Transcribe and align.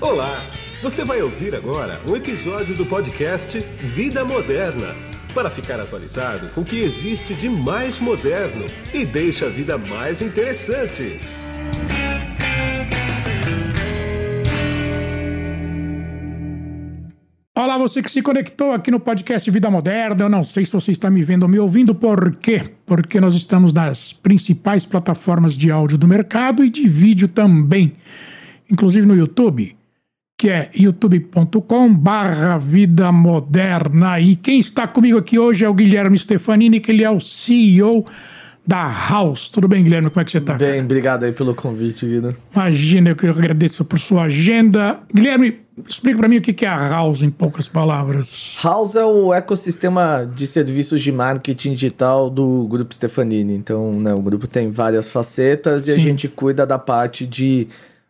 Olá! 0.00 0.40
Você 0.80 1.04
vai 1.04 1.20
ouvir 1.20 1.56
agora 1.56 2.00
um 2.08 2.14
episódio 2.14 2.72
do 2.76 2.86
podcast 2.86 3.58
Vida 3.58 4.24
Moderna 4.24 4.94
para 5.34 5.50
ficar 5.50 5.80
atualizado 5.80 6.48
com 6.50 6.60
o 6.60 6.64
que 6.64 6.78
existe 6.78 7.34
de 7.34 7.48
mais 7.48 7.98
moderno 7.98 8.64
e 8.94 9.04
deixa 9.04 9.46
a 9.46 9.48
vida 9.48 9.76
mais 9.76 10.22
interessante. 10.22 11.18
Olá, 17.56 17.76
você 17.76 18.00
que 18.00 18.08
se 18.08 18.22
conectou 18.22 18.70
aqui 18.70 18.92
no 18.92 19.00
podcast 19.00 19.50
Vida 19.50 19.68
Moderna. 19.68 20.22
Eu 20.22 20.28
não 20.28 20.44
sei 20.44 20.64
se 20.64 20.72
você 20.72 20.92
está 20.92 21.10
me 21.10 21.24
vendo 21.24 21.42
ou 21.42 21.48
me 21.48 21.58
ouvindo, 21.58 21.92
por 21.92 22.36
quê? 22.36 22.70
Porque 22.86 23.20
nós 23.20 23.34
estamos 23.34 23.72
nas 23.72 24.12
principais 24.12 24.86
plataformas 24.86 25.54
de 25.54 25.72
áudio 25.72 25.98
do 25.98 26.06
mercado 26.06 26.64
e 26.64 26.70
de 26.70 26.86
vídeo 26.86 27.26
também, 27.26 27.96
inclusive 28.70 29.04
no 29.04 29.16
YouTube, 29.16 29.76
que 30.38 30.48
é 30.48 30.70
youtube.com/barra 30.72 32.58
Vida 32.58 33.10
Moderna. 33.10 34.20
E 34.20 34.36
quem 34.36 34.60
está 34.60 34.86
comigo 34.86 35.18
aqui 35.18 35.36
hoje 35.36 35.64
é 35.64 35.68
o 35.68 35.74
Guilherme 35.74 36.16
Stefanini, 36.16 36.78
que 36.78 36.92
ele 36.92 37.02
é 37.02 37.10
o 37.10 37.18
CEO 37.18 38.04
da 38.64 38.88
House. 38.88 39.48
Tudo 39.48 39.66
bem, 39.66 39.82
Guilherme? 39.82 40.10
Como 40.10 40.20
é 40.20 40.24
que 40.24 40.30
você 40.30 40.38
está? 40.38 40.54
Bem, 40.54 40.80
obrigado 40.80 41.24
aí 41.24 41.32
pelo 41.32 41.56
convite, 41.56 42.06
Guido. 42.06 42.36
Imagina, 42.54 43.16
eu 43.20 43.30
agradeço 43.30 43.84
por 43.84 43.98
sua 43.98 44.24
agenda. 44.24 45.00
Guilherme, 45.12 45.58
explica 45.88 46.18
para 46.18 46.28
mim 46.28 46.36
o 46.36 46.40
que 46.40 46.64
é 46.64 46.68
a 46.68 46.88
House 46.88 47.22
em 47.22 47.30
poucas 47.30 47.68
palavras. 47.68 48.60
House 48.62 48.94
é 48.94 49.04
o 49.04 49.34
ecossistema 49.34 50.30
de 50.32 50.46
serviços 50.46 51.00
de 51.00 51.10
marketing 51.10 51.72
digital 51.72 52.30
do 52.30 52.64
Grupo 52.68 52.94
Stefanini. 52.94 53.54
Então, 53.54 53.98
né, 53.98 54.14
o 54.14 54.20
grupo 54.22 54.46
tem 54.46 54.70
várias 54.70 55.08
facetas 55.08 55.84
Sim. 55.84 55.90
e 55.90 55.94
a 55.94 55.98
gente 55.98 56.28
cuida 56.28 56.64
da 56.64 56.78
parte 56.78 57.26
de 57.26 57.66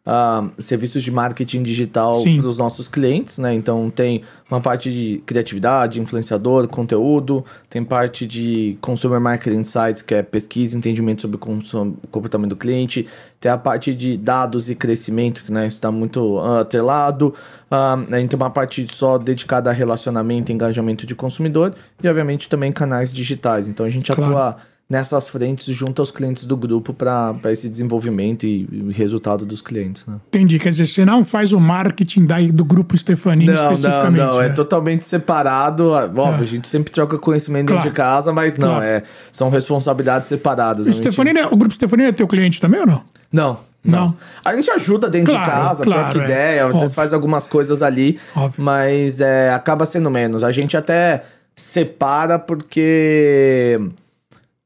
uh, 0.08 0.50
serviços 0.60 1.04
de 1.04 1.10
marketing 1.10 1.62
digital 1.62 2.22
para 2.22 2.46
os 2.46 2.56
nossos 2.56 2.88
clientes, 2.88 3.36
né? 3.36 3.52
Então 3.52 3.90
tem 3.90 4.22
uma 4.50 4.60
parte 4.60 4.90
de 4.90 5.22
criatividade, 5.26 6.00
influenciador, 6.00 6.66
conteúdo, 6.68 7.44
tem 7.68 7.84
parte 7.84 8.26
de 8.26 8.78
consumer 8.80 9.20
marketing 9.20 9.58
insights, 9.58 10.00
que 10.00 10.14
é 10.14 10.22
pesquisa, 10.22 10.76
entendimento 10.76 11.22
sobre 11.22 11.36
o 11.36 11.96
comportamento 12.10 12.50
do 12.50 12.56
cliente, 12.56 13.06
tem 13.38 13.52
a 13.52 13.58
parte 13.58 13.94
de 13.94 14.16
dados 14.16 14.70
e 14.70 14.74
crescimento, 14.74 15.44
que 15.44 15.52
né, 15.52 15.66
está 15.66 15.90
muito 15.90 16.36
uh, 16.36 16.60
atrelado, 16.60 17.34
uh, 17.70 18.14
a 18.14 18.18
gente 18.18 18.30
tem 18.30 18.36
uma 18.36 18.50
parte 18.50 18.86
só 18.90 19.18
dedicada 19.18 19.68
a 19.68 19.72
relacionamento 19.72 20.50
e 20.50 20.54
engajamento 20.54 21.06
de 21.06 21.14
consumidor, 21.14 21.74
e 22.02 22.08
obviamente 22.08 22.48
também 22.48 22.72
canais 22.72 23.12
digitais. 23.12 23.68
Então 23.68 23.84
a 23.84 23.90
gente 23.90 24.10
claro. 24.10 24.32
atua 24.32 24.56
nessas 24.90 25.28
frentes 25.28 25.66
junto 25.66 26.00
aos 26.00 26.10
clientes 26.10 26.46
do 26.46 26.56
grupo 26.56 26.94
para 26.94 27.36
esse 27.52 27.68
desenvolvimento 27.68 28.46
e, 28.46 28.66
e, 28.72 28.92
resultado 28.92 29.44
dos 29.44 29.60
clientes. 29.60 30.04
Né? 30.06 30.16
Entendi. 30.28 30.58
Quer 30.58 30.70
dizer, 30.70 30.86
você 30.86 31.04
não 31.04 31.22
faz 31.22 31.52
o 31.52 31.60
marketing 31.60 32.24
daí 32.24 32.50
do 32.50 32.64
grupo 32.64 32.96
Stefanini 32.96 33.52
não, 33.52 33.74
especificamente. 33.74 34.18
Não, 34.18 34.32
não, 34.32 34.40
é 34.40 34.46
né? 34.46 34.50
é 34.50 34.54
totalmente 34.54 35.04
separado. 35.04 35.94
Ah, 35.94 36.04
óbvio, 36.04 36.22
tá. 36.22 36.36
a 36.38 36.46
gente 36.46 36.68
sempre 36.68 36.90
troca 36.90 37.18
conhecimento 37.18 37.66
claro. 37.66 37.82
dentro 37.82 37.90
de 37.90 37.96
casa, 37.96 38.32
mas 38.32 38.56
não, 38.56 38.68
claro. 38.76 38.84
é, 38.84 39.02
são 39.30 39.50
responsabilidades 39.50 40.28
separadas. 40.28 40.88
O, 40.88 40.92
Stefanini, 40.92 41.42
o 41.42 41.56
grupo 41.56 41.74
Stefanini 41.74 42.08
é 42.08 42.12
teu 42.12 42.26
cliente 42.26 42.58
também 42.58 42.80
ou 42.80 42.86
não? 42.86 43.02
Não. 43.30 43.68
Não. 43.84 44.06
não. 44.06 44.16
A 44.42 44.54
gente 44.56 44.70
ajuda 44.70 45.08
dentro 45.08 45.32
claro, 45.32 45.44
de 45.44 45.50
casa, 45.50 45.84
claro, 45.84 46.10
troca 46.10 46.20
é. 46.20 46.24
ideia, 46.24 46.66
às 46.66 46.74
vezes 46.74 46.94
faz 46.94 47.12
algumas 47.12 47.46
coisas 47.46 47.82
ali, 47.82 48.18
Óbvio. 48.34 48.64
mas 48.64 49.20
é, 49.20 49.52
acaba 49.52 49.86
sendo 49.86 50.10
menos. 50.10 50.42
A 50.42 50.50
gente 50.50 50.76
até 50.76 51.24
separa 51.54 52.38
porque 52.38 53.78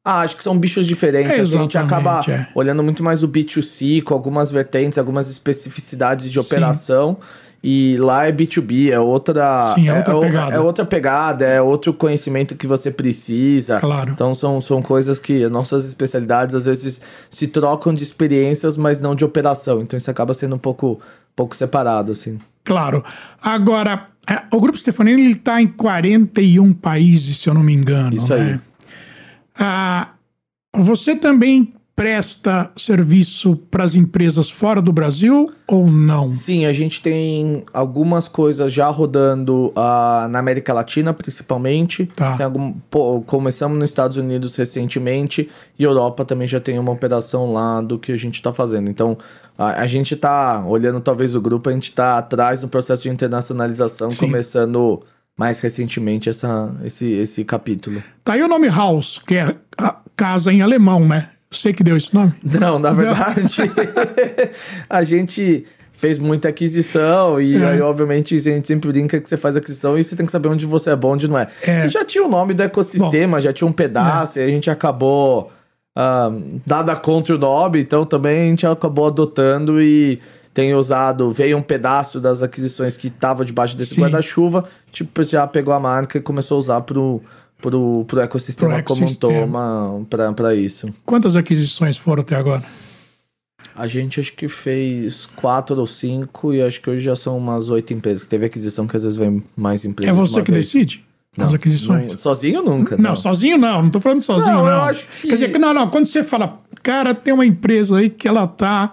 ah, 0.04 0.20
acho 0.20 0.36
que 0.36 0.42
são 0.42 0.58
bichos 0.58 0.86
diferentes. 0.86 1.30
É, 1.30 1.40
a 1.40 1.44
gente 1.44 1.78
acaba 1.78 2.22
é. 2.28 2.48
olhando 2.54 2.82
muito 2.82 3.02
mais 3.02 3.22
o 3.22 3.28
B2C, 3.28 4.02
com 4.02 4.14
algumas 4.14 4.50
vertentes, 4.50 4.98
algumas 4.98 5.30
especificidades 5.30 6.30
de 6.30 6.40
operação. 6.40 7.18
E 7.64 7.96
lá 7.98 8.26
é 8.26 8.32
B2B, 8.32 8.90
é 8.90 8.98
outra, 8.98 9.72
Sim, 9.76 9.88
é 9.88 9.96
outra 9.96 10.16
é, 10.16 10.20
pegada. 10.20 10.56
É 10.56 10.60
outra 10.60 10.84
pegada, 10.84 11.44
é 11.46 11.62
outro 11.62 11.94
conhecimento 11.94 12.56
que 12.56 12.66
você 12.66 12.90
precisa. 12.90 13.78
Claro. 13.78 14.10
Então 14.10 14.34
são, 14.34 14.60
são 14.60 14.82
coisas 14.82 15.20
que 15.20 15.48
nossas 15.48 15.86
especialidades 15.86 16.56
às 16.56 16.66
vezes 16.66 17.00
se 17.30 17.46
trocam 17.46 17.94
de 17.94 18.02
experiências, 18.02 18.76
mas 18.76 19.00
não 19.00 19.14
de 19.14 19.24
operação. 19.24 19.80
Então 19.80 19.96
isso 19.96 20.10
acaba 20.10 20.34
sendo 20.34 20.56
um 20.56 20.58
pouco, 20.58 21.00
pouco 21.36 21.54
separado, 21.54 22.10
assim. 22.10 22.40
Claro. 22.64 23.04
Agora, 23.40 24.08
é, 24.28 24.42
o 24.50 24.60
Grupo 24.60 24.76
Stefanini 24.76 25.30
está 25.30 25.62
em 25.62 25.68
41 25.68 26.72
países, 26.72 27.38
se 27.38 27.48
eu 27.48 27.54
não 27.54 27.62
me 27.62 27.72
engano. 27.72 28.16
Isso 28.16 28.34
né? 28.34 28.54
aí. 28.54 28.71
Ah, 29.58 30.10
você 30.74 31.14
também 31.14 31.74
presta 31.94 32.70
serviço 32.76 33.54
para 33.70 33.84
as 33.84 33.94
empresas 33.94 34.50
fora 34.50 34.80
do 34.80 34.92
Brasil 34.92 35.52
ou 35.66 35.86
não? 35.86 36.32
Sim, 36.32 36.64
a 36.64 36.72
gente 36.72 37.02
tem 37.02 37.64
algumas 37.72 38.26
coisas 38.26 38.72
já 38.72 38.88
rodando 38.88 39.66
uh, 39.68 40.28
na 40.28 40.38
América 40.38 40.72
Latina, 40.72 41.12
principalmente. 41.12 42.06
Tá. 42.06 42.42
Algum, 42.42 42.72
pô, 42.90 43.20
começamos 43.20 43.78
nos 43.78 43.90
Estados 43.90 44.16
Unidos 44.16 44.56
recentemente 44.56 45.48
e 45.78 45.84
Europa 45.84 46.24
também 46.24 46.48
já 46.48 46.60
tem 46.60 46.78
uma 46.78 46.92
operação 46.92 47.52
lá 47.52 47.80
do 47.80 47.98
que 47.98 48.12
a 48.12 48.16
gente 48.16 48.36
está 48.36 48.52
fazendo. 48.52 48.90
Então, 48.90 49.16
a, 49.56 49.82
a 49.82 49.86
gente 49.86 50.14
está 50.14 50.64
olhando 50.66 51.00
talvez 51.00 51.34
o 51.34 51.40
grupo, 51.40 51.68
a 51.68 51.72
gente 51.72 51.90
está 51.90 52.18
atrás 52.18 52.62
no 52.62 52.68
processo 52.68 53.02
de 53.02 53.10
internacionalização, 53.10 54.10
Sim. 54.10 54.26
começando 54.26 55.02
mais 55.42 55.58
recentemente 55.58 56.28
essa, 56.28 56.72
esse, 56.84 57.10
esse 57.14 57.44
capítulo. 57.44 58.00
Tá 58.22 58.34
aí 58.34 58.42
o 58.44 58.46
nome 58.46 58.68
Haus, 58.68 59.18
que 59.18 59.34
é 59.34 59.52
casa 60.14 60.52
em 60.52 60.62
alemão, 60.62 61.04
né? 61.04 61.30
Você 61.50 61.72
que 61.72 61.82
deu 61.82 61.96
esse 61.96 62.14
nome? 62.14 62.32
Não, 62.44 62.78
na 62.78 62.92
verdade, 62.92 63.42
a 64.88 65.02
gente 65.02 65.66
fez 65.90 66.16
muita 66.16 66.48
aquisição 66.48 67.40
e 67.40 67.56
é. 67.56 67.70
aí, 67.70 67.80
obviamente, 67.80 68.36
a 68.36 68.38
gente 68.38 68.68
sempre 68.68 68.92
brinca 68.92 69.20
que 69.20 69.28
você 69.28 69.36
faz 69.36 69.56
aquisição 69.56 69.98
e 69.98 70.04
você 70.04 70.14
tem 70.14 70.24
que 70.24 70.30
saber 70.30 70.46
onde 70.48 70.64
você 70.64 70.90
é 70.90 70.96
bom, 70.96 71.14
onde 71.14 71.26
não 71.26 71.36
é. 71.36 71.48
é. 71.62 71.88
Já 71.88 72.04
tinha 72.04 72.24
o 72.24 72.28
nome 72.28 72.54
do 72.54 72.62
ecossistema, 72.62 73.38
bom, 73.38 73.42
já 73.42 73.52
tinha 73.52 73.66
um 73.66 73.72
pedaço 73.72 74.38
é. 74.38 74.42
e 74.42 74.44
a 74.44 74.48
gente 74.48 74.70
acabou, 74.70 75.50
uh, 75.98 76.60
dada 76.64 76.94
contra 76.94 77.34
o 77.34 77.38
nome, 77.38 77.80
então 77.80 78.04
também 78.04 78.42
a 78.42 78.44
gente 78.44 78.64
acabou 78.64 79.08
adotando 79.08 79.82
e 79.82 80.20
tem 80.54 80.74
usado, 80.74 81.30
veio 81.30 81.56
um 81.56 81.62
pedaço 81.62 82.20
das 82.20 82.42
aquisições 82.42 82.96
que 82.96 83.08
estava 83.08 83.44
debaixo 83.44 83.76
desse 83.76 83.98
guarda-chuva, 83.98 84.68
tipo, 84.90 85.22
já 85.22 85.46
pegou 85.46 85.72
a 85.72 85.80
marca 85.80 86.18
e 86.18 86.20
começou 86.20 86.56
a 86.56 86.60
usar 86.60 86.80
pro, 86.82 87.22
pro, 87.60 88.04
pro 88.06 88.20
ecossistema 88.20 88.74
pro 88.82 88.84
como 88.84 89.06
um 89.06 89.14
toma 89.14 90.06
para 90.34 90.54
isso. 90.54 90.92
Quantas 91.04 91.36
aquisições 91.36 91.96
foram 91.96 92.22
até 92.22 92.36
agora? 92.36 92.62
A 93.74 93.86
gente 93.86 94.20
acho 94.20 94.34
que 94.34 94.48
fez 94.48 95.26
quatro 95.36 95.78
ou 95.78 95.86
cinco 95.86 96.52
e 96.52 96.60
acho 96.60 96.80
que 96.80 96.90
hoje 96.90 97.02
já 97.02 97.16
são 97.16 97.38
umas 97.38 97.70
oito 97.70 97.94
empresas. 97.94 98.26
Teve 98.26 98.44
aquisição 98.44 98.86
que 98.86 98.96
às 98.96 99.04
vezes 99.04 99.16
vem 99.16 99.42
mais 99.56 99.84
empresas. 99.84 100.14
É 100.14 100.16
você 100.16 100.42
que 100.42 100.50
vez. 100.50 100.66
decide? 100.66 101.02
Não, 101.34 101.46
as 101.46 101.54
aquisições? 101.54 102.12
Não, 102.12 102.18
sozinho 102.18 102.62
nunca. 102.62 102.96
Não. 102.96 103.10
não. 103.10 103.16
sozinho 103.16 103.56
não, 103.56 103.84
não 103.84 103.90
tô 103.90 104.00
falando 104.00 104.20
sozinho 104.20 104.56
não. 104.56 104.64
não. 104.64 104.70
Eu 104.70 104.82
acho 104.82 105.06
que... 105.06 105.28
Quer 105.28 105.34
dizer, 105.34 105.58
não, 105.58 105.72
não, 105.72 105.88
quando 105.88 106.04
você 106.04 106.22
fala, 106.22 106.60
cara, 106.82 107.14
tem 107.14 107.32
uma 107.32 107.46
empresa 107.46 107.96
aí 107.96 108.10
que 108.10 108.28
ela 108.28 108.46
tá 108.46 108.92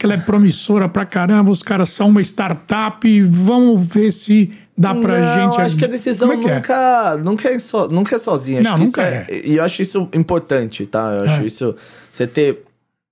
que 0.00 0.06
ela 0.06 0.14
é 0.14 0.16
promissora 0.16 0.88
pra 0.88 1.04
caramba, 1.04 1.50
os 1.50 1.62
caras 1.62 1.90
são 1.90 2.08
uma 2.08 2.22
startup, 2.22 3.20
vamos 3.20 3.86
ver 3.86 4.10
se 4.10 4.50
dá 4.76 4.94
pra 4.94 5.20
não, 5.20 5.52
gente. 5.52 5.60
acho 5.60 5.76
que 5.76 5.84
a 5.84 5.88
decisão 5.88 6.32
é 6.32 6.38
que 6.38 6.48
nunca, 6.48 7.12
é? 7.12 7.16
Nunca, 7.18 7.48
é 7.50 7.58
so, 7.58 7.86
nunca 7.88 8.16
é 8.16 8.18
sozinha. 8.18 8.62
Não, 8.62 8.78
nunca 8.78 9.02
é, 9.02 9.26
é. 9.28 9.46
E 9.46 9.56
eu 9.56 9.62
acho 9.62 9.82
isso 9.82 10.08
importante, 10.14 10.86
tá? 10.86 11.12
Eu 11.12 11.22
acho 11.24 11.42
é. 11.42 11.46
isso. 11.46 11.76
Você 12.10 12.26
ter. 12.26 12.64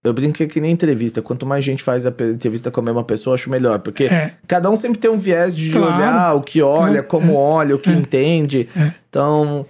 Eu 0.03 0.15
brinco 0.15 0.47
que 0.47 0.61
nem 0.63 0.71
entrevista. 0.71 1.21
Quanto 1.21 1.45
mais 1.45 1.63
gente 1.63 1.83
faz 1.83 2.07
a 2.07 2.09
entrevista 2.09 2.71
com 2.71 2.81
a 2.81 2.83
mesma 2.83 3.05
pessoa, 3.05 3.35
acho 3.35 3.51
melhor. 3.51 3.81
Porque 3.81 4.05
é. 4.05 4.33
cada 4.47 4.71
um 4.71 4.77
sempre 4.77 4.99
tem 4.99 5.11
um 5.11 5.19
viés 5.19 5.55
de 5.55 5.71
claro. 5.71 5.95
olhar 5.95 6.35
o 6.37 6.41
que 6.41 6.63
olha, 6.63 7.03
como 7.03 7.35
olha, 7.35 7.77
o 7.77 7.79
que 7.79 7.91
entende. 7.91 8.67
Então. 9.11 9.67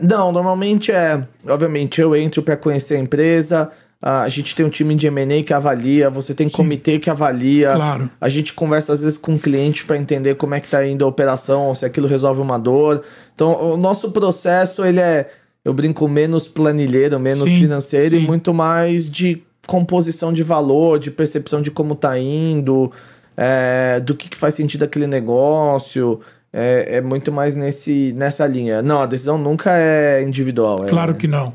não, 0.00 0.32
normalmente 0.32 0.90
é. 0.90 1.22
Obviamente, 1.46 2.00
eu 2.00 2.16
entro 2.16 2.42
para 2.42 2.56
conhecer 2.56 2.96
a 2.96 2.98
empresa 2.98 3.70
a 4.00 4.28
gente 4.28 4.54
tem 4.54 4.64
um 4.64 4.68
time 4.68 4.94
de 4.94 5.08
M&A 5.08 5.42
que 5.42 5.52
avalia, 5.52 6.08
você 6.08 6.32
tem 6.32 6.48
Sim. 6.48 6.54
comitê 6.54 6.98
que 7.00 7.10
avalia. 7.10 7.72
Claro. 7.72 8.08
A 8.20 8.28
gente 8.28 8.52
conversa 8.52 8.92
às 8.92 9.02
vezes 9.02 9.18
com 9.18 9.34
o 9.34 9.38
cliente 9.38 9.84
para 9.84 9.96
entender 9.96 10.36
como 10.36 10.54
é 10.54 10.60
que 10.60 10.68
tá 10.68 10.86
indo 10.86 11.04
a 11.04 11.08
operação, 11.08 11.74
se 11.74 11.84
aquilo 11.84 12.06
resolve 12.06 12.40
uma 12.40 12.58
dor. 12.58 13.02
Então, 13.34 13.72
o 13.72 13.76
nosso 13.76 14.12
processo, 14.12 14.84
ele 14.84 15.00
é, 15.00 15.28
eu 15.64 15.74
brinco, 15.74 16.06
menos 16.06 16.46
planilheiro, 16.46 17.18
menos 17.18 17.42
sim, 17.42 17.58
financeiro 17.58 18.10
sim. 18.10 18.18
e 18.18 18.26
muito 18.26 18.54
mais 18.54 19.10
de 19.10 19.42
composição 19.66 20.32
de 20.32 20.44
valor, 20.44 21.00
de 21.00 21.10
percepção 21.10 21.60
de 21.60 21.70
como 21.70 21.96
tá 21.96 22.16
indo, 22.18 22.92
é, 23.36 23.98
do 24.00 24.14
que, 24.14 24.28
que 24.28 24.36
faz 24.36 24.54
sentido 24.54 24.84
aquele 24.84 25.08
negócio. 25.08 26.20
É, 26.50 26.96
é, 26.96 27.00
muito 27.02 27.30
mais 27.30 27.56
nesse, 27.56 28.14
nessa 28.16 28.46
linha. 28.46 28.80
Não, 28.80 29.02
a 29.02 29.06
decisão 29.06 29.36
nunca 29.36 29.70
é 29.76 30.22
individual. 30.22 30.84
É 30.84 30.88
claro 30.88 31.12
é... 31.12 31.14
que 31.14 31.28
não. 31.28 31.52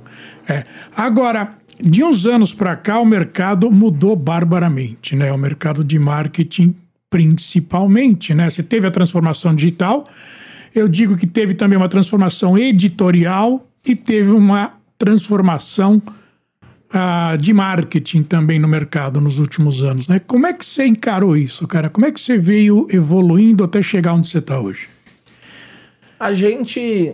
É. 0.48 0.64
Agora, 0.96 1.56
de 1.82 2.04
uns 2.04 2.26
anos 2.26 2.54
para 2.54 2.76
cá, 2.76 3.00
o 3.00 3.06
mercado 3.06 3.72
mudou 3.72 4.16
barbaramente, 4.16 5.16
né? 5.16 5.32
O 5.32 5.38
mercado 5.38 5.84
de 5.84 5.98
marketing, 5.98 6.76
principalmente, 7.10 8.34
né? 8.34 8.50
Você 8.50 8.64
teve 8.64 8.88
a 8.88 8.92
transformação 8.92 9.56
digital, 9.56 10.06
eu 10.74 10.88
digo 10.88 11.18
que 11.18 11.28
teve 11.28 11.54
também 11.54 11.78
uma 11.78 11.90
transformação 11.90 12.58
editorial 12.58 13.68
e 13.86 13.96
teve 13.96 14.32
uma 14.32 14.74
transformação 14.98 16.02
uh, 16.94 17.38
de 17.38 17.54
marketing 17.54 18.24
também 18.24 18.60
no 18.60 18.68
mercado 18.68 19.20
nos 19.20 19.40
últimos 19.40 19.84
anos, 19.84 20.08
né? 20.08 20.20
Como 20.20 20.48
é 20.48 20.54
que 20.54 20.66
você 20.66 20.86
encarou 20.86 21.36
isso, 21.36 21.68
cara? 21.68 21.90
Como 21.90 22.06
é 22.06 22.12
que 22.12 22.20
você 22.20 22.38
veio 22.38 22.88
evoluindo 22.90 23.64
até 23.64 23.82
chegar 23.82 24.14
onde 24.14 24.28
você 24.28 24.38
está 24.38 24.60
hoje? 24.60 24.88
A 26.20 26.34
gente 26.34 27.14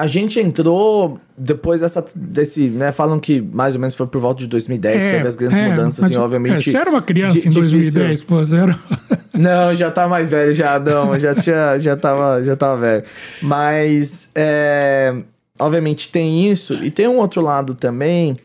a 0.00 0.06
gente 0.06 0.40
entrou 0.40 1.20
depois 1.36 1.82
dessa, 1.82 2.02
desse, 2.16 2.70
né? 2.70 2.90
Falam 2.90 3.20
que 3.20 3.38
mais 3.38 3.74
ou 3.74 3.80
menos 3.80 3.94
foi 3.94 4.06
por 4.06 4.18
volta 4.18 4.40
de 4.40 4.46
2010, 4.46 4.96
é, 4.96 5.12
teve 5.16 5.28
as 5.28 5.36
grandes 5.36 5.58
é, 5.58 5.68
mudanças, 5.68 6.04
assim, 6.04 6.16
obviamente. 6.16 6.68
É, 6.70 6.72
você 6.72 6.76
era 6.78 6.88
uma 6.88 7.02
criança 7.02 7.46
em 7.46 7.50
2010, 7.50 8.24
pô, 8.24 8.42
zero. 8.42 8.74
Não, 9.34 9.74
já 9.74 9.90
tá 9.90 10.08
mais 10.08 10.28
velho, 10.28 10.54
já, 10.54 10.78
não, 10.78 11.18
já 11.18 11.34
tinha, 11.34 11.78
já 11.78 11.96
tava, 11.96 12.44
já 12.44 12.56
tava 12.56 12.80
velho. 12.80 13.04
Mas, 13.40 14.30
é, 14.34 15.14
obviamente 15.58 16.10
tem 16.10 16.50
isso, 16.50 16.74
e 16.82 16.90
tem 16.90 17.08
um 17.08 17.16
outro 17.16 17.40
lado 17.40 17.74
também, 17.74 18.36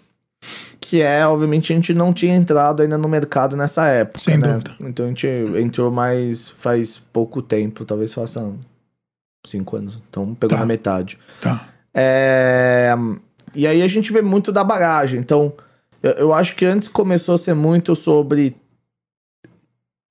que 0.79 1.01
é, 1.01 1.25
obviamente, 1.27 1.73
a 1.73 1.75
gente 1.75 1.93
não 1.93 2.13
tinha 2.13 2.33
entrado 2.33 2.81
ainda 2.81 2.97
no 2.97 3.09
mercado 3.09 3.57
nessa 3.57 3.87
época, 3.87 4.19
Sem 4.19 4.37
né? 4.37 4.53
dúvida. 4.53 4.71
Então 4.81 5.05
a 5.05 5.09
gente 5.09 5.27
entrou 5.57 5.91
mais, 5.91 6.47
faz 6.47 7.01
pouco 7.11 7.41
tempo, 7.41 7.83
talvez 7.83 8.13
faça 8.13 8.53
cinco 9.49 9.77
anos. 9.77 10.01
Então 10.09 10.33
pegou 10.35 10.55
tá. 10.55 10.61
na 10.61 10.65
metade. 10.65 11.17
Tá. 11.41 11.67
É... 11.93 12.93
E 13.53 13.65
aí 13.65 13.81
a 13.81 13.87
gente 13.87 14.11
vê 14.11 14.21
muito 14.21 14.51
da 14.51 14.63
bagagem. 14.63 15.19
Então, 15.19 15.53
eu, 16.03 16.11
eu, 16.11 16.33
acho 16.33 16.55
que 16.55 16.65
antes 16.65 16.89
começou 16.89 17.35
a 17.35 17.37
ser 17.37 17.53
muito 17.53 17.95
sobre 17.95 18.55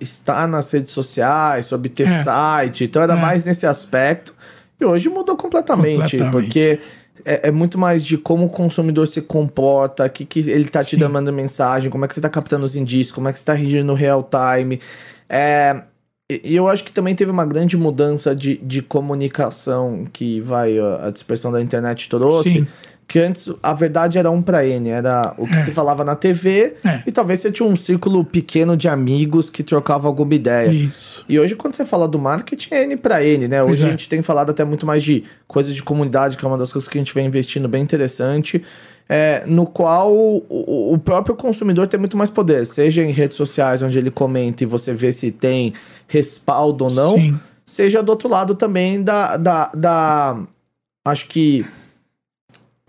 estar 0.01 0.49
nas 0.49 0.71
redes 0.71 0.91
sociais, 0.91 1.67
sobre 1.67 1.89
ter 1.89 2.09
é. 2.09 2.23
site. 2.23 2.85
Então 2.85 3.03
era 3.03 3.15
é. 3.15 3.21
mais 3.21 3.45
nesse 3.45 3.67
aspecto. 3.67 4.35
E 4.81 4.85
hoje 4.85 5.09
mudou 5.09 5.37
completamente, 5.37 6.17
completamente. 6.17 6.33
porque 6.33 6.81
é, 7.25 7.49
é, 7.49 7.51
muito 7.51 7.79
mais 7.79 8.05
de 8.05 8.19
como 8.19 8.47
o 8.47 8.51
consumidor 8.51 9.07
se 9.07 9.23
comporta, 9.23 10.09
que, 10.09 10.25
que 10.25 10.41
ele 10.51 10.65
tá 10.65 10.83
te 10.83 10.97
Sim. 10.97 10.99
dando 10.99 11.33
mensagem, 11.33 11.91
como 11.91 12.05
é 12.05 12.09
que 12.09 12.15
você 12.15 12.21
tá 12.21 12.29
captando 12.29 12.65
os 12.65 12.75
indícios, 12.75 13.15
como 13.15 13.29
é 13.29 13.33
que 13.33 13.39
você 13.39 13.45
tá 13.45 13.55
reagindo 13.55 13.85
no 13.85 13.95
real 13.95 14.29
time. 14.29 14.81
É, 15.29 15.83
e 16.31 16.56
eu 16.56 16.67
acho 16.69 16.82
que 16.85 16.93
também 16.93 17.15
teve 17.15 17.31
uma 17.31 17.44
grande 17.44 17.76
mudança 17.76 18.35
de, 18.35 18.56
de 18.56 18.81
comunicação 18.81 20.06
que 20.11 20.41
vai 20.41 20.79
a 20.79 21.11
dispersão 21.11 21.53
da 21.53 21.61
internet 21.61 22.09
trouxe. 22.09 22.50
Sim. 22.50 22.67
Que 23.06 23.19
antes 23.19 23.53
a 23.62 23.75
verdade 23.75 24.17
era 24.17 24.31
um 24.31 24.41
para 24.41 24.67
N, 24.67 24.88
era 24.88 25.35
o 25.37 25.47
que 25.47 25.53
é. 25.53 25.62
se 25.62 25.73
falava 25.73 26.03
na 26.03 26.17
TV 26.17 26.76
é. 26.82 27.03
e 27.06 27.12
talvez 27.12 27.41
você 27.41 27.53
tinha 27.53 27.69
um 27.69 27.76
círculo 27.76 28.25
pequeno 28.25 28.79
de 28.79 28.88
amigos 28.88 29.50
que 29.50 29.62
trocavam 29.62 30.09
alguma 30.09 30.35
ideia. 30.35 30.73
Isso. 30.73 31.23
E 31.29 31.38
hoje, 31.38 31.55
quando 31.55 31.75
você 31.75 31.85
fala 31.85 32.09
do 32.09 32.19
marketing, 32.19 32.73
é 32.73 32.85
N 32.85 32.97
para 32.97 33.23
N, 33.23 33.47
né? 33.47 33.62
Hoje 33.62 33.85
a 33.85 33.88
é. 33.88 33.91
gente 33.91 34.09
tem 34.09 34.23
falado 34.23 34.49
até 34.49 34.65
muito 34.65 34.87
mais 34.87 35.05
de 35.05 35.23
coisas 35.47 35.75
de 35.75 35.82
comunidade, 35.82 36.38
que 36.38 36.44
é 36.47 36.49
uma 36.49 36.56
das 36.56 36.73
coisas 36.73 36.88
que 36.88 36.97
a 36.97 37.00
gente 37.00 37.12
vem 37.15 37.27
investindo 37.27 37.69
bem 37.69 37.82
interessante 37.82 38.65
é, 39.09 39.45
no 39.47 39.67
qual 39.67 40.12
o, 40.12 40.93
o, 40.95 40.99
próprio 40.99 41.35
consumidor 41.35 41.87
tem 41.87 42.01
muito 42.01 42.17
mais 42.17 42.31
poder, 42.31 42.67
seja 42.67 43.03
em 43.03 43.11
redes 43.11 43.37
sociais, 43.37 43.83
onde 43.83 43.99
ele 43.99 44.11
comenta 44.11 44.62
e 44.62 44.67
você 44.67 44.95
vê 44.95 45.12
se 45.12 45.31
tem 45.31 45.75
respaldo 46.09 46.85
ou 46.85 46.91
não, 46.91 47.15
Sim. 47.17 47.39
seja 47.65 48.03
do 48.03 48.09
outro 48.11 48.29
lado 48.29 48.55
também 48.55 49.03
da. 49.03 49.37
da, 49.37 49.71
da 49.75 50.43
acho 51.06 51.29
que 51.29 51.67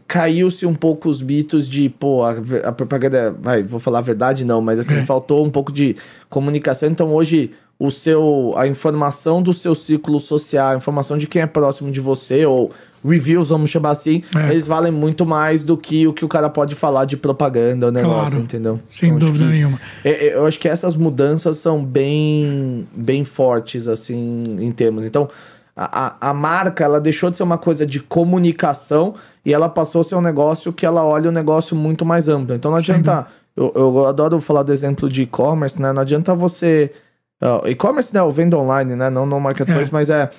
caiu-se 0.08 0.66
um 0.66 0.74
pouco 0.74 1.10
os 1.10 1.22
mitos 1.22 1.68
de, 1.68 1.90
pô, 1.90 2.24
a, 2.24 2.36
a, 2.64 2.72
propaganda, 2.72 3.36
vai, 3.42 3.64
vou 3.64 3.80
falar 3.80 4.00
a 4.00 4.04
verdade 4.04 4.46
não, 4.46 4.62
mas 4.62 4.80
assim, 4.80 4.98
é. 4.98 5.06
faltou 5.06 5.44
um 5.44 5.50
pouco 5.50 5.72
de 5.72 5.96
comunicação, 6.30 6.90
então 6.90 7.14
hoje 7.14 7.52
o 7.78 7.92
seu 7.92 8.54
a 8.56 8.68
informação 8.68 9.42
do 9.42 9.54
seu 9.54 9.76
ciclo 9.76 10.20
social, 10.20 10.74
a 10.74 10.78
informação 10.78 11.18
de 11.18 11.28
quem 11.28 11.42
é 11.42 11.46
próximo 11.46 11.92
de 11.92 12.00
você 12.00 12.46
ou 12.46 12.72
reviews, 13.04 13.50
vamos 13.50 13.70
chamar 13.70 13.92
assim, 13.92 14.24
é. 14.36 14.52
eles 14.52 14.66
valem 14.66 14.92
muito 14.92 15.26
mais 15.26 15.64
do 15.64 15.78
que 15.78 16.08
o 16.08 16.14
que 16.14 16.26
o 16.26 16.28
cara 16.28 16.50
pode 16.50 16.74
falar 16.74 17.06
de 17.06 17.16
propaganda, 17.16 17.92
negócio, 17.92 18.32
claro. 18.32 18.40
entendeu? 18.40 18.80
Sem 18.88 19.10
então, 19.10 19.20
dúvida 19.20 19.46
nenhuma. 19.46 19.80
É, 20.04 20.28
é, 20.28 20.36
eu 20.36 20.46
acho 20.46 20.60
que 20.60 20.68
essas 20.68 20.96
mudanças 20.96 21.58
são 21.58 21.84
bem 21.84 22.88
bem 22.96 23.24
fortes 23.24 23.88
assim 23.88 24.58
em 24.60 24.72
termos. 24.72 25.06
Então, 25.06 25.28
a, 25.76 26.06
a, 26.06 26.30
a 26.30 26.34
marca 26.34 26.84
ela 26.84 27.02
deixou 27.02 27.30
de 27.30 27.38
ser 27.38 27.44
uma 27.44 27.58
coisa 27.58 27.86
de 27.86 28.00
comunicação 28.00 29.16
e 29.46 29.54
ela 29.54 29.68
passou 29.68 30.02
a 30.02 30.04
ser 30.04 30.16
um 30.16 30.22
negócio 30.22 30.72
que 30.72 30.86
ela 30.86 31.04
olha 31.04 31.28
o 31.28 31.32
um 31.32 31.34
negócio 31.34 31.76
muito 31.76 32.06
mais 32.06 32.30
amplo. 32.30 32.56
Então 32.56 32.72
não 32.72 32.78
adianta. 32.78 33.28
Eu, 33.56 33.72
eu 33.74 34.06
adoro 34.06 34.42
falar 34.42 34.64
do 34.64 34.74
exemplo 34.74 35.08
de 35.08 35.22
e-commerce, 35.22 35.82
né? 35.82 35.94
Não 35.94 36.02
adianta 36.02 36.36
você 36.36 36.92
Uh, 37.42 37.68
e-commerce, 37.68 38.14
né? 38.14 38.22
O 38.22 38.32
venda 38.32 38.58
online, 38.58 38.96
né? 38.96 39.10
Não 39.10 39.26
no 39.26 39.40
marketplace, 39.40 39.90
é. 39.90 39.94
mas 39.94 40.10
é. 40.10 40.30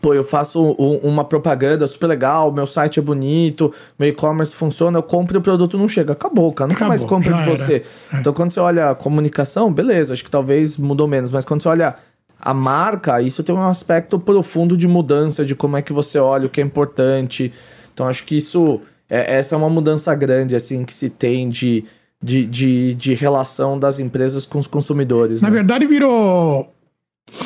Pô, 0.00 0.14
eu 0.14 0.24
faço 0.24 0.74
um, 0.78 0.96
uma 1.02 1.22
propaganda 1.22 1.86
super 1.86 2.06
legal, 2.06 2.50
meu 2.50 2.66
site 2.66 2.98
é 2.98 3.02
bonito, 3.02 3.74
meu 3.98 4.08
e-commerce 4.08 4.54
funciona, 4.54 4.96
eu 4.98 5.02
compro 5.02 5.36
e 5.36 5.38
o 5.38 5.42
produto 5.42 5.76
não 5.76 5.86
chega. 5.86 6.14
Acabou, 6.14 6.50
cara. 6.52 6.68
Nunca 6.68 6.86
Acabou, 6.86 6.98
mais 6.98 7.08
compra 7.08 7.34
de 7.34 7.50
você. 7.50 7.84
É. 8.12 8.18
Então, 8.18 8.32
quando 8.32 8.52
você 8.52 8.60
olha 8.60 8.90
a 8.90 8.94
comunicação, 8.94 9.72
beleza, 9.72 10.14
acho 10.14 10.24
que 10.24 10.30
talvez 10.30 10.78
mudou 10.78 11.06
menos, 11.06 11.30
mas 11.30 11.44
quando 11.44 11.62
você 11.62 11.68
olha 11.68 11.96
a 12.40 12.54
marca, 12.54 13.20
isso 13.20 13.42
tem 13.42 13.54
um 13.54 13.62
aspecto 13.62 14.18
profundo 14.18 14.76
de 14.76 14.88
mudança, 14.88 15.44
de 15.44 15.54
como 15.54 15.76
é 15.76 15.82
que 15.82 15.92
você 15.92 16.18
olha, 16.18 16.46
o 16.46 16.50
que 16.50 16.60
é 16.60 16.64
importante. 16.64 17.52
Então, 17.92 18.08
acho 18.08 18.24
que 18.24 18.36
isso. 18.36 18.80
É, 19.08 19.36
essa 19.36 19.54
é 19.54 19.58
uma 19.58 19.68
mudança 19.68 20.14
grande, 20.14 20.56
assim, 20.56 20.84
que 20.84 20.94
se 20.94 21.10
tem 21.10 21.50
de 21.50 21.84
de, 22.22 22.46
de, 22.46 22.94
de 22.94 23.14
relação 23.14 23.78
das 23.78 23.98
empresas 23.98 24.46
com 24.46 24.58
os 24.58 24.66
consumidores. 24.66 25.42
Na 25.42 25.48
né? 25.48 25.54
verdade, 25.54 25.86
virou 25.86 26.72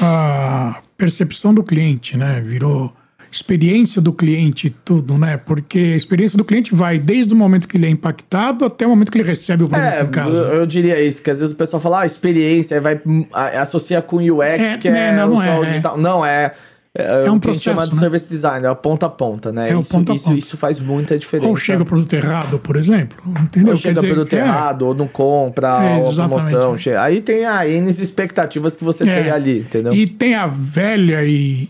a 0.00 0.82
percepção 0.96 1.54
do 1.54 1.62
cliente, 1.62 2.16
né? 2.16 2.40
Virou 2.40 2.92
experiência 3.30 4.00
do 4.00 4.12
cliente 4.12 4.70
tudo, 4.70 5.18
né? 5.18 5.36
Porque 5.36 5.78
a 5.78 5.96
experiência 5.96 6.36
do 6.38 6.44
cliente 6.44 6.74
vai 6.74 6.98
desde 6.98 7.34
o 7.34 7.36
momento 7.36 7.66
que 7.68 7.76
ele 7.76 7.86
é 7.86 7.90
impactado 7.90 8.64
até 8.64 8.86
o 8.86 8.90
momento 8.90 9.10
que 9.10 9.18
ele 9.18 9.28
recebe 9.28 9.64
o 9.64 9.68
produto 9.68 9.86
é, 9.86 10.02
em 10.02 10.06
casa. 10.08 10.36
Eu, 10.36 10.54
eu 10.60 10.66
diria 10.66 11.00
isso, 11.02 11.22
que 11.22 11.30
às 11.30 11.38
vezes 11.38 11.52
o 11.54 11.56
pessoal 11.56 11.80
fala, 11.80 12.00
ah, 12.00 12.06
experiência, 12.06 12.80
vai 12.80 13.00
associa 13.32 14.00
com 14.00 14.16
UX, 14.16 14.42
é, 14.42 14.78
que 14.78 14.90
né, 14.90 15.10
é 15.10 15.16
não, 15.16 15.34
o 15.34 15.42
é, 15.42 15.66
digital. 15.66 15.98
Não, 15.98 16.24
é 16.24 16.52
é, 16.98 17.26
é 17.26 17.30
um 17.30 17.38
processo, 17.38 17.64
chama 17.64 17.86
de 17.86 17.94
né? 17.94 18.00
service 18.00 18.28
design, 18.28 18.66
é 18.66 18.74
ponta 18.74 19.06
a 19.06 19.08
ponta, 19.08 19.52
né? 19.52 19.70
É 19.70 19.78
isso, 19.78 19.90
ponta 19.90 20.14
isso, 20.14 20.24
ponta. 20.24 20.38
isso 20.38 20.56
faz 20.56 20.80
muita 20.80 21.18
diferença. 21.18 21.48
Ou 21.48 21.56
chega 21.56 21.82
o 21.82 21.86
produto 21.86 22.12
errado, 22.14 22.58
por 22.58 22.76
exemplo, 22.76 23.18
entendeu? 23.42 23.74
Ou 23.74 23.78
chega 23.78 24.00
o 24.00 24.02
produto 24.02 24.32
é. 24.32 24.38
errado, 24.38 24.82
ou 24.82 24.94
não 24.94 25.06
compra, 25.06 25.84
é, 25.84 25.96
ou 25.98 26.14
promoção. 26.14 26.76
Aí 26.98 27.20
tem 27.20 27.44
a 27.44 27.68
N 27.68 27.90
expectativas 27.90 28.76
que 28.76 28.84
você 28.84 29.08
é. 29.08 29.22
tem 29.22 29.30
ali, 29.30 29.58
entendeu? 29.60 29.92
E 29.92 30.06
tem 30.06 30.34
a 30.34 30.46
velha 30.46 31.22
e 31.24 31.68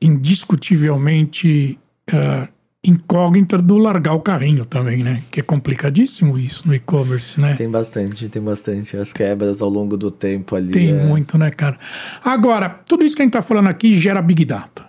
indiscutivelmente 0.00 1.78
uh, 2.12 2.48
incógnita 2.84 3.56
do 3.56 3.78
largar 3.78 4.12
o 4.12 4.20
carrinho 4.20 4.64
também, 4.64 5.02
né? 5.02 5.22
Que 5.30 5.40
é 5.40 5.42
complicadíssimo 5.42 6.38
isso 6.38 6.68
no 6.68 6.74
e-commerce, 6.74 7.40
né? 7.40 7.54
Tem 7.54 7.68
bastante, 7.68 8.28
tem 8.28 8.42
bastante. 8.42 8.96
As 8.96 9.12
quebras 9.12 9.62
ao 9.62 9.70
longo 9.70 9.96
do 9.96 10.10
tempo 10.10 10.54
ali. 10.54 10.70
Tem 10.70 10.90
é... 10.90 11.04
muito, 11.04 11.38
né, 11.38 11.50
cara? 11.50 11.78
Agora, 12.22 12.68
tudo 12.68 13.02
isso 13.02 13.16
que 13.16 13.22
a 13.22 13.24
gente 13.24 13.32
tá 13.32 13.42
falando 13.42 13.68
aqui 13.68 13.98
gera 13.98 14.20
Big 14.20 14.44
Data. 14.44 14.84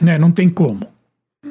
Né? 0.00 0.18
Não 0.18 0.32
tem 0.32 0.48
como. 0.48 0.92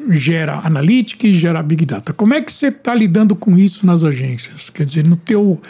Gera 0.09 0.59
analytics 0.65 1.23
e 1.23 1.33
gera 1.33 1.63
Big 1.63 1.85
Data. 1.85 2.11
Como 2.11 2.33
é 2.33 2.41
que 2.41 2.51
você 2.51 2.67
está 2.67 2.93
lidando 2.93 3.35
com 3.35 3.57
isso 3.57 3.85
nas 3.85 4.03
agências? 4.03 4.69
Quer 4.69 4.85
dizer, 4.85 5.07
no 5.07 5.15
teu 5.15 5.61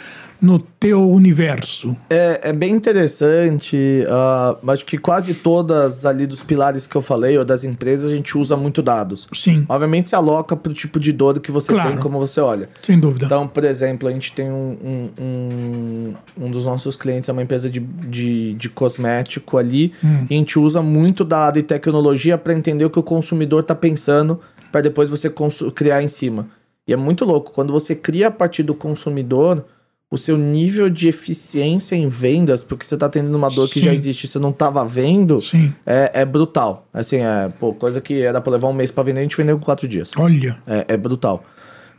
no 0.44 0.58
teu 0.58 1.10
universo? 1.10 1.96
É, 2.10 2.50
é 2.50 2.52
bem 2.52 2.72
interessante. 2.72 4.04
Uh, 4.06 4.70
acho 4.70 4.84
que 4.84 4.98
quase 4.98 5.34
todas 5.34 6.04
ali 6.04 6.26
dos 6.26 6.42
pilares 6.42 6.86
que 6.86 6.94
eu 6.94 7.02
falei, 7.02 7.38
ou 7.38 7.44
das 7.44 7.64
empresas, 7.64 8.12
a 8.12 8.14
gente 8.14 8.36
usa 8.36 8.56
muito 8.56 8.82
dados. 8.82 9.26
Sim. 9.34 9.64
Obviamente 9.68 10.10
se 10.10 10.14
aloca 10.14 10.54
para 10.54 10.70
o 10.70 10.74
tipo 10.74 11.00
de 11.00 11.12
dor 11.12 11.40
que 11.40 11.50
você 11.50 11.72
claro. 11.72 11.88
tem, 11.88 11.98
como 11.98 12.18
você 12.18 12.40
olha. 12.40 12.68
Sem 12.82 13.00
dúvida. 13.00 13.26
Então, 13.26 13.48
por 13.48 13.64
exemplo, 13.64 14.08
a 14.08 14.12
gente 14.12 14.32
tem 14.32 14.50
um, 14.50 14.76
um, 14.84 15.22
um, 15.24 16.14
um 16.46 16.50
dos 16.50 16.66
nossos 16.66 16.96
clientes, 16.96 17.28
é 17.28 17.32
uma 17.32 17.42
empresa 17.42 17.70
de, 17.70 17.80
de, 17.80 18.54
de 18.54 18.68
cosmético 18.68 19.56
ali, 19.56 19.92
hum. 20.04 20.26
e 20.30 20.34
a 20.34 20.36
gente 20.36 20.58
usa 20.58 20.82
muito 20.82 21.24
dado 21.24 21.58
e 21.58 21.62
tecnologia 21.62 22.36
para 22.36 22.52
entender 22.52 22.84
o 22.84 22.90
que 22.90 22.98
o 22.98 23.02
consumidor 23.02 23.60
está 23.60 23.74
pensando, 23.74 24.40
para 24.70 24.82
depois 24.82 25.08
você 25.08 25.32
criar 25.74 26.02
em 26.02 26.08
cima. 26.08 26.48
E 26.86 26.92
é 26.92 26.96
muito 26.96 27.24
louco, 27.24 27.52
quando 27.52 27.72
você 27.72 27.94
cria 27.94 28.28
a 28.28 28.30
partir 28.30 28.62
do 28.62 28.74
consumidor, 28.74 29.64
o 30.14 30.18
seu 30.18 30.38
nível 30.38 30.88
de 30.88 31.08
eficiência 31.08 31.96
em 31.96 32.06
vendas, 32.06 32.62
porque 32.62 32.86
você 32.86 32.94
está 32.94 33.08
tendo 33.08 33.34
uma 33.34 33.50
dor 33.50 33.66
Sim. 33.66 33.72
que 33.72 33.82
já 33.82 33.92
existe 33.92 34.24
e 34.24 34.28
você 34.28 34.38
não 34.38 34.50
estava 34.50 34.84
vendo, 34.84 35.40
é, 35.84 36.12
é, 36.14 36.24
brutal. 36.24 36.86
Assim, 36.94 37.16
é 37.16 37.48
pô, 37.58 37.74
coisa 37.74 38.00
que 38.00 38.22
era 38.22 38.40
para 38.40 38.52
levar 38.52 38.68
um 38.68 38.72
mês 38.72 38.92
para 38.92 39.02
vender, 39.02 39.18
a 39.18 39.22
gente 39.24 39.36
vendeu 39.36 39.58
com 39.58 39.64
quatro 39.64 39.88
dias. 39.88 40.12
Olha. 40.16 40.56
É, 40.68 40.94
é, 40.94 40.96
brutal. 40.96 41.42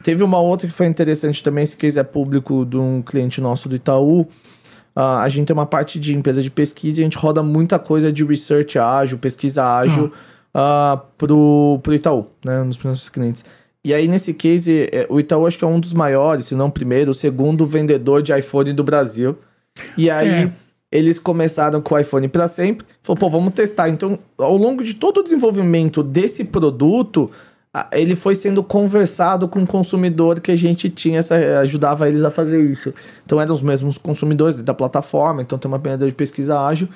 Teve 0.01 0.23
uma 0.23 0.39
outra 0.39 0.65
que 0.65 0.73
foi 0.73 0.85
interessante 0.85 1.43
também, 1.43 1.65
esse 1.65 1.75
case 1.75 1.99
é 1.99 2.03
público 2.03 2.65
de 2.65 2.77
um 2.77 3.01
cliente 3.01 3.41
nosso 3.41 3.67
do 3.67 3.75
Itaú. 3.75 4.21
Uh, 4.21 4.27
a 4.95 5.27
gente 5.27 5.47
tem 5.47 5.53
uma 5.53 5.65
parte 5.65 5.99
de 5.99 6.15
empresa 6.15 6.41
de 6.41 6.49
pesquisa 6.49 7.01
e 7.01 7.03
a 7.03 7.03
gente 7.03 7.17
roda 7.17 7.43
muita 7.43 7.77
coisa 7.77 8.13
de 8.13 8.23
research 8.23 8.79
ágil, 8.79 9.17
pesquisa 9.17 9.61
ágil 9.61 10.13
ah. 10.53 11.01
uh, 11.01 11.05
pro, 11.17 11.81
pro 11.83 11.93
Itaú, 11.93 12.27
né? 12.45 12.63
Nos 12.63 12.81
nossos 12.81 13.09
clientes. 13.09 13.43
E 13.85 13.93
aí, 13.93 14.07
nesse 14.07 14.33
case, 14.33 14.89
é, 14.91 15.05
o 15.07 15.19
Itaú 15.19 15.45
acho 15.45 15.59
que 15.59 15.63
é 15.63 15.67
um 15.67 15.79
dos 15.79 15.93
maiores, 15.93 16.47
se 16.47 16.55
não 16.55 16.65
o 16.65 16.71
primeiro, 16.71 17.11
o 17.11 17.13
segundo 17.13 17.67
vendedor 17.67 18.23
de 18.23 18.35
iPhone 18.35 18.73
do 18.73 18.83
Brasil. 18.83 19.37
E 19.95 20.09
aí, 20.09 20.45
é. 20.45 20.51
eles 20.91 21.19
começaram 21.19 21.79
com 21.79 21.93
o 21.93 21.99
iPhone 21.99 22.27
para 22.27 22.47
sempre. 22.47 22.83
Falou, 23.03 23.19
pô, 23.19 23.29
vamos 23.29 23.53
testar. 23.53 23.87
Então, 23.87 24.17
ao 24.39 24.57
longo 24.57 24.83
de 24.83 24.95
todo 24.95 25.19
o 25.19 25.23
desenvolvimento 25.23 26.01
desse 26.01 26.45
produto, 26.45 27.29
ele 27.91 28.15
foi 28.15 28.33
sendo 28.33 28.63
conversado 28.63 29.47
com 29.47 29.61
o 29.61 29.67
consumidor 29.67 30.39
que 30.39 30.51
a 30.51 30.55
gente 30.55 30.89
tinha, 30.89 31.19
essa, 31.19 31.35
ajudava 31.59 32.09
eles 32.09 32.23
a 32.23 32.31
fazer 32.31 32.59
isso. 32.59 32.91
Então 33.23 33.39
eram 33.39 33.53
os 33.53 33.61
mesmos 33.61 33.99
consumidores 33.99 34.59
da 34.63 34.73
plataforma, 34.73 35.43
então 35.43 35.59
tem 35.59 35.69
uma 35.69 35.77
pena 35.77 35.95
de 35.95 36.11
pesquisa 36.11 36.59
ágil. 36.59 36.89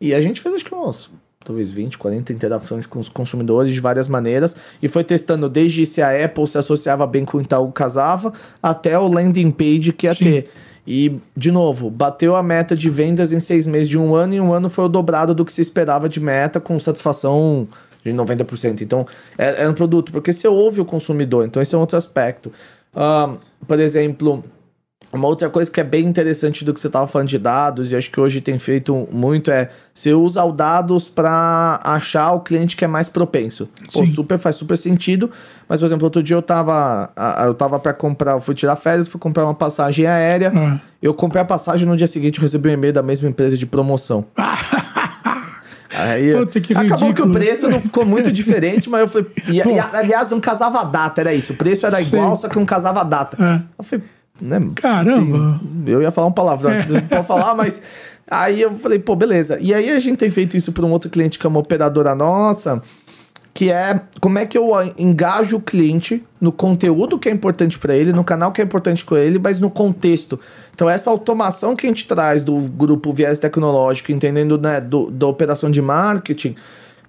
E 0.00 0.12
a 0.12 0.20
gente 0.20 0.40
fez 0.40 0.56
acho 0.56 0.64
que 0.64 0.74
uns 0.74 1.08
talvez 1.44 1.70
20, 1.70 1.98
40 1.98 2.32
interações 2.32 2.86
com 2.86 2.98
os 2.98 3.08
consumidores 3.08 3.72
de 3.72 3.80
várias 3.80 4.08
maneiras 4.08 4.56
e 4.82 4.88
foi 4.88 5.04
testando 5.04 5.48
desde 5.48 5.84
se 5.86 6.00
a 6.00 6.24
Apple 6.24 6.46
se 6.46 6.58
associava 6.58 7.06
bem 7.06 7.24
com 7.24 7.38
o 7.38 7.40
Itaú 7.40 7.70
casava 7.72 8.32
até 8.62 8.98
o 8.98 9.08
landing 9.08 9.50
page 9.50 9.92
que 9.92 10.06
ia 10.06 10.14
Sim. 10.14 10.24
ter. 10.24 10.50
E, 10.86 11.20
de 11.36 11.52
novo, 11.52 11.88
bateu 11.88 12.34
a 12.34 12.42
meta 12.42 12.74
de 12.74 12.90
vendas 12.90 13.32
em 13.32 13.38
seis 13.38 13.66
meses 13.66 13.88
de 13.88 13.96
um 13.96 14.14
ano 14.14 14.34
e 14.34 14.40
um 14.40 14.52
ano 14.52 14.68
foi 14.68 14.84
o 14.84 14.88
dobrado 14.88 15.32
do 15.34 15.44
que 15.44 15.52
se 15.52 15.60
esperava 15.60 16.08
de 16.08 16.18
meta 16.18 16.58
com 16.58 16.78
satisfação 16.80 17.68
de 18.04 18.10
90%. 18.10 18.80
Então, 18.80 19.06
é, 19.38 19.62
é 19.62 19.68
um 19.68 19.74
produto, 19.74 20.10
porque 20.10 20.32
você 20.32 20.48
ouve 20.48 20.80
o 20.80 20.84
consumidor, 20.84 21.46
então 21.46 21.62
esse 21.62 21.74
é 21.74 21.78
um 21.78 21.80
outro 21.80 21.96
aspecto. 21.96 22.52
Uh, 22.92 23.38
por 23.66 23.78
exemplo, 23.78 24.44
uma 25.12 25.28
outra 25.28 25.50
coisa 25.50 25.70
que 25.70 25.78
é 25.78 25.84
bem 25.84 26.06
interessante 26.06 26.64
do 26.64 26.72
que 26.72 26.80
você 26.80 26.86
estava 26.86 27.06
falando 27.06 27.28
de 27.28 27.38
dados, 27.38 27.92
e 27.92 27.96
acho 27.96 28.10
que 28.10 28.18
hoje 28.18 28.40
tem 28.40 28.58
feito 28.58 29.06
muito, 29.12 29.50
é 29.50 29.68
você 29.94 30.14
usa 30.14 30.42
os 30.42 30.56
dados 30.56 31.08
para 31.08 31.78
achar 31.84 32.32
o 32.32 32.40
cliente 32.40 32.74
que 32.76 32.84
é 32.84 32.88
mais 32.88 33.10
propenso. 33.10 33.68
Pô, 33.92 34.06
super, 34.06 34.38
faz 34.38 34.56
super 34.56 34.76
sentido. 34.78 35.30
Mas, 35.68 35.80
por 35.80 35.86
exemplo, 35.86 36.04
outro 36.04 36.22
dia 36.22 36.34
eu 36.34 36.40
tava. 36.40 37.10
Eu 37.44 37.52
tava 37.52 37.78
para 37.78 37.92
comprar, 37.92 38.40
fui 38.40 38.54
tirar 38.54 38.74
férias, 38.76 39.06
fui 39.06 39.20
comprar 39.20 39.44
uma 39.44 39.54
passagem 39.54 40.06
aérea. 40.06 40.50
Uhum. 40.50 40.80
Eu 41.02 41.12
comprei 41.12 41.42
a 41.42 41.44
passagem 41.44 41.86
no 41.86 41.94
dia 41.94 42.06
seguinte 42.06 42.38
eu 42.38 42.42
recebi 42.42 42.70
um 42.70 42.72
e-mail 42.72 42.92
da 42.92 43.02
mesma 43.02 43.28
empresa 43.28 43.56
de 43.56 43.66
promoção. 43.66 44.24
Aí, 45.94 46.34
Puta, 46.34 46.58
que 46.58 46.72
acabou 46.72 47.08
ridículo. 47.08 47.14
que 47.14 47.22
o 47.22 47.30
preço 47.30 47.68
não 47.68 47.78
ficou 47.78 48.06
muito 48.06 48.32
diferente, 48.32 48.88
mas 48.88 49.02
eu 49.02 49.08
falei. 49.08 49.26
E, 49.46 49.58
e, 49.58 49.78
aliás, 49.78 50.30
não 50.30 50.40
casava 50.40 50.80
a 50.80 50.84
data, 50.84 51.20
era 51.20 51.34
isso. 51.34 51.52
O 51.52 51.56
preço 51.56 51.86
era 51.86 52.00
igual, 52.00 52.38
só 52.38 52.48
que 52.48 52.56
não 52.56 52.64
casava 52.64 53.02
a 53.02 53.04
data. 53.04 53.36
É. 53.38 53.60
Eu 53.78 53.84
falei 53.84 54.04
né? 54.40 54.60
Caramba! 54.74 55.56
Assim, 55.56 55.84
eu 55.86 56.02
ia 56.02 56.10
falar 56.10 56.26
um 56.26 56.32
palavrão, 56.32 56.70
é. 56.70 56.86
não 56.86 57.00
pode 57.02 57.26
falar, 57.26 57.54
mas. 57.54 57.82
Aí 58.30 58.62
eu 58.62 58.72
falei, 58.72 58.98
pô, 58.98 59.14
beleza. 59.14 59.58
E 59.60 59.74
aí 59.74 59.90
a 59.90 60.00
gente 60.00 60.16
tem 60.16 60.30
feito 60.30 60.56
isso 60.56 60.72
para 60.72 60.86
um 60.86 60.90
outro 60.90 61.10
cliente 61.10 61.38
que 61.38 61.46
é 61.46 61.48
uma 61.50 61.60
operadora 61.60 62.14
nossa, 62.14 62.80
que 63.52 63.70
é 63.70 64.00
como 64.20 64.38
é 64.38 64.46
que 64.46 64.56
eu 64.56 64.70
engajo 64.96 65.56
o 65.56 65.60
cliente 65.60 66.24
no 66.40 66.50
conteúdo 66.50 67.18
que 67.18 67.28
é 67.28 67.32
importante 67.32 67.78
para 67.78 67.94
ele, 67.94 68.12
no 68.12 68.24
canal 68.24 68.50
que 68.50 68.62
é 68.62 68.64
importante 68.64 69.04
com 69.04 69.16
ele, 69.16 69.38
mas 69.38 69.60
no 69.60 69.70
contexto. 69.70 70.40
Então 70.74 70.88
essa 70.88 71.10
automação 71.10 71.76
que 71.76 71.86
a 71.86 71.88
gente 71.88 72.06
traz 72.06 72.42
do 72.42 72.56
grupo 72.56 73.12
Viés 73.12 73.38
Tecnológico, 73.38 74.10
entendendo 74.12 74.56
né, 74.56 74.80
do, 74.80 75.10
da 75.10 75.26
operação 75.26 75.70
de 75.70 75.82
marketing, 75.82 76.54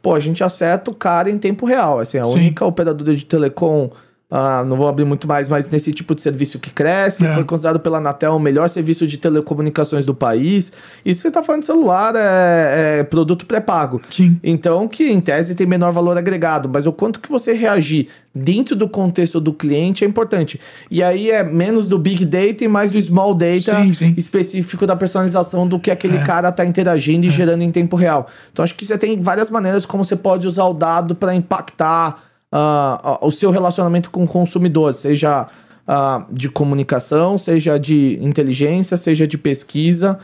pô, 0.01 0.13
a 0.13 0.19
gente 0.19 0.43
acerta 0.43 0.91
o 0.91 0.93
cara 0.93 1.29
em 1.29 1.37
tempo 1.37 1.65
real. 1.65 1.99
Assim, 1.99 2.17
a 2.17 2.25
Sim. 2.25 2.33
única 2.33 2.65
operadora 2.65 3.15
de 3.15 3.23
telecom 3.23 3.89
ah, 4.35 4.63
não 4.65 4.75
vou 4.75 4.87
abrir 4.87 5.05
muito 5.05 5.27
mais, 5.27 5.47
mas 5.47 5.69
nesse 5.69 5.93
tipo 5.93 6.15
de 6.15 6.21
serviço 6.23 6.57
que 6.57 6.71
cresce, 6.71 7.23
é. 7.23 7.31
foi 7.35 7.43
considerado 7.43 7.79
pela 7.79 7.99
Anatel 7.99 8.35
o 8.35 8.39
melhor 8.39 8.67
serviço 8.67 9.05
de 9.05 9.19
telecomunicações 9.19 10.05
do 10.05 10.15
país. 10.15 10.73
Isso 11.05 11.21
você 11.21 11.27
está 11.27 11.43
falando 11.43 11.61
de 11.61 11.67
celular, 11.67 12.15
é, 12.15 12.97
é 12.99 13.03
produto 13.03 13.45
pré-pago. 13.45 14.01
Sim. 14.09 14.39
Então, 14.43 14.87
que 14.87 15.03
em 15.03 15.21
tese 15.21 15.53
tem 15.53 15.67
menor 15.67 15.91
valor 15.91 16.17
agregado, 16.17 16.67
mas 16.67 16.87
o 16.87 16.91
quanto 16.91 17.19
que 17.19 17.29
você 17.29 17.53
reagir 17.53 18.07
dentro 18.33 18.75
do 18.75 18.89
contexto 18.89 19.39
do 19.39 19.53
cliente 19.53 20.03
é 20.03 20.07
importante. 20.07 20.59
E 20.89 21.03
aí 21.03 21.29
é 21.29 21.43
menos 21.43 21.87
do 21.87 21.99
big 21.99 22.25
data 22.25 22.63
e 22.63 22.67
mais 22.67 22.89
do 22.89 22.99
small 22.99 23.35
data 23.35 23.83
sim, 23.83 23.93
sim. 23.93 24.15
específico 24.17 24.87
da 24.87 24.95
personalização 24.95 25.67
do 25.67 25.77
que 25.77 25.91
aquele 25.91 26.17
é. 26.17 26.23
cara 26.23 26.49
está 26.49 26.65
interagindo 26.65 27.27
e 27.27 27.29
é. 27.29 27.31
gerando 27.31 27.61
em 27.61 27.69
tempo 27.69 27.95
real. 27.95 28.27
Então, 28.51 28.65
acho 28.65 28.73
que 28.73 28.83
você 28.83 28.97
tem 28.97 29.19
várias 29.19 29.51
maneiras 29.51 29.85
como 29.85 30.03
você 30.03 30.15
pode 30.15 30.47
usar 30.47 30.65
o 30.65 30.73
dado 30.73 31.13
para 31.13 31.35
impactar 31.35 32.32
uh, 32.53 33.25
o 33.25 33.31
seu 33.31 33.49
relacionamento 33.49 34.11
com 34.11 34.23
o 34.23 34.27
consumidor, 34.27 34.93
seja 34.93 35.47
uh, 35.87 36.31
de 36.31 36.47
comunicação, 36.49 37.37
seja 37.37 37.79
de 37.79 38.19
inteligência, 38.21 38.95
seja 38.95 39.25
de 39.25 39.37
pesquisa, 39.37 40.19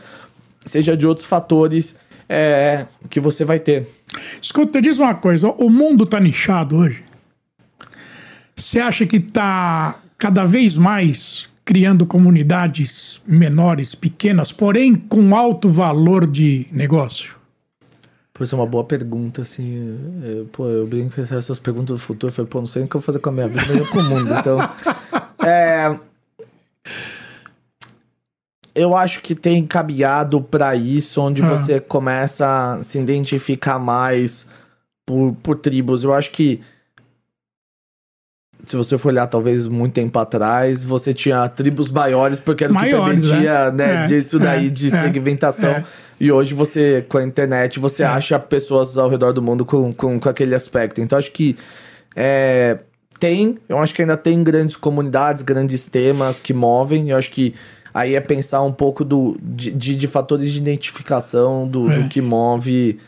seja 0.64 0.96
de 0.96 1.06
outros 1.06 1.26
fatores 1.26 1.96
é, 2.28 2.86
que 3.08 3.18
você 3.18 3.44
vai 3.44 3.58
ter. 3.58 3.88
Escuta, 4.40 4.80
diz 4.80 4.98
uma 5.00 5.14
coisa: 5.14 5.48
o 5.48 5.68
mundo 5.68 6.04
está 6.04 6.20
nichado 6.20 6.76
hoje? 6.76 7.02
Você 8.54 8.78
acha 8.78 9.04
que 9.04 9.16
está 9.16 9.96
cada 10.16 10.44
vez 10.44 10.76
mais 10.76 11.48
criando 11.64 12.04
comunidades 12.04 13.22
menores, 13.26 13.94
pequenas, 13.94 14.52
porém 14.52 14.94
com 14.94 15.34
alto 15.34 15.68
valor 15.68 16.26
de 16.26 16.66
negócio? 16.70 17.39
Pois 18.40 18.54
é 18.54 18.56
uma 18.56 18.64
boa 18.64 18.82
pergunta, 18.82 19.42
assim. 19.42 19.98
Eu, 20.24 20.46
pô, 20.46 20.66
eu 20.66 20.86
brinco 20.86 21.14
com 21.14 21.20
essas 21.20 21.58
perguntas 21.58 21.94
do 21.94 21.98
futuro. 21.98 22.30
Eu 22.30 22.34
falei, 22.34 22.50
pô, 22.50 22.58
não 22.60 22.66
sei 22.66 22.82
o 22.82 22.88
que 22.88 22.96
eu 22.96 22.98
vou 22.98 23.04
fazer 23.04 23.18
com 23.18 23.28
a 23.28 23.32
minha 23.32 23.46
vida, 23.46 23.74
nem 23.74 23.84
com 23.84 23.98
o 23.98 24.02
mundo. 24.02 24.32
Então. 24.32 24.58
é, 25.46 25.94
eu 28.74 28.96
acho 28.96 29.20
que 29.20 29.34
tem 29.34 29.66
caminhado 29.66 30.40
para 30.40 30.74
isso, 30.74 31.20
onde 31.20 31.42
ah. 31.42 31.50
você 31.50 31.80
começa 31.80 32.76
a 32.76 32.82
se 32.82 32.98
identificar 32.98 33.78
mais 33.78 34.48
por, 35.04 35.36
por 35.42 35.58
tribos. 35.58 36.02
Eu 36.02 36.14
acho 36.14 36.30
que 36.30 36.62
se 38.64 38.76
você 38.76 38.98
for 38.98 39.08
olhar 39.08 39.26
talvez 39.26 39.66
muito 39.66 39.94
tempo 39.94 40.18
atrás, 40.18 40.84
você 40.84 41.14
tinha 41.14 41.48
tribos 41.48 41.90
maiores 41.90 42.40
porque 42.40 42.64
era 42.64 42.72
o 42.72 42.76
que 42.76 42.90
permitia, 42.90 43.70
né, 43.70 43.86
né 43.86 44.04
é, 44.04 44.06
disso 44.06 44.38
daí 44.38 44.66
é, 44.66 44.70
de 44.70 44.88
é, 44.88 44.90
segmentação. 44.90 45.70
É. 45.70 45.84
E 46.20 46.30
hoje 46.30 46.52
você, 46.52 47.04
com 47.08 47.18
a 47.18 47.22
internet, 47.22 47.78
você 47.78 48.02
é. 48.02 48.06
acha 48.06 48.38
pessoas 48.38 48.98
ao 48.98 49.08
redor 49.08 49.32
do 49.32 49.40
mundo 49.40 49.64
com, 49.64 49.92
com, 49.92 50.20
com 50.20 50.28
aquele 50.28 50.54
aspecto. 50.54 51.00
Então 51.00 51.18
acho 51.18 51.30
que 51.32 51.56
é, 52.14 52.78
tem, 53.18 53.58
eu 53.68 53.78
acho 53.78 53.94
que 53.94 54.02
ainda 54.02 54.16
tem 54.16 54.42
grandes 54.42 54.76
comunidades, 54.76 55.42
grandes 55.42 55.88
temas 55.88 56.40
que 56.40 56.52
movem. 56.52 57.10
Eu 57.10 57.16
acho 57.16 57.30
que 57.30 57.54
aí 57.94 58.14
é 58.14 58.20
pensar 58.20 58.62
um 58.62 58.72
pouco 58.72 59.04
do, 59.04 59.38
de, 59.42 59.70
de, 59.70 59.96
de 59.96 60.06
fatores 60.06 60.50
de 60.50 60.58
identificação 60.58 61.66
do, 61.66 61.88
do 61.88 62.08
que 62.08 62.20
move 62.20 62.98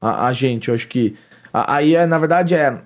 a, 0.00 0.26
a, 0.26 0.32
gente. 0.32 0.68
Eu 0.68 0.74
acho 0.74 0.86
que 0.88 1.16
aí 1.52 1.94
é, 1.94 2.04
na 2.04 2.18
verdade, 2.18 2.54
é 2.54 2.78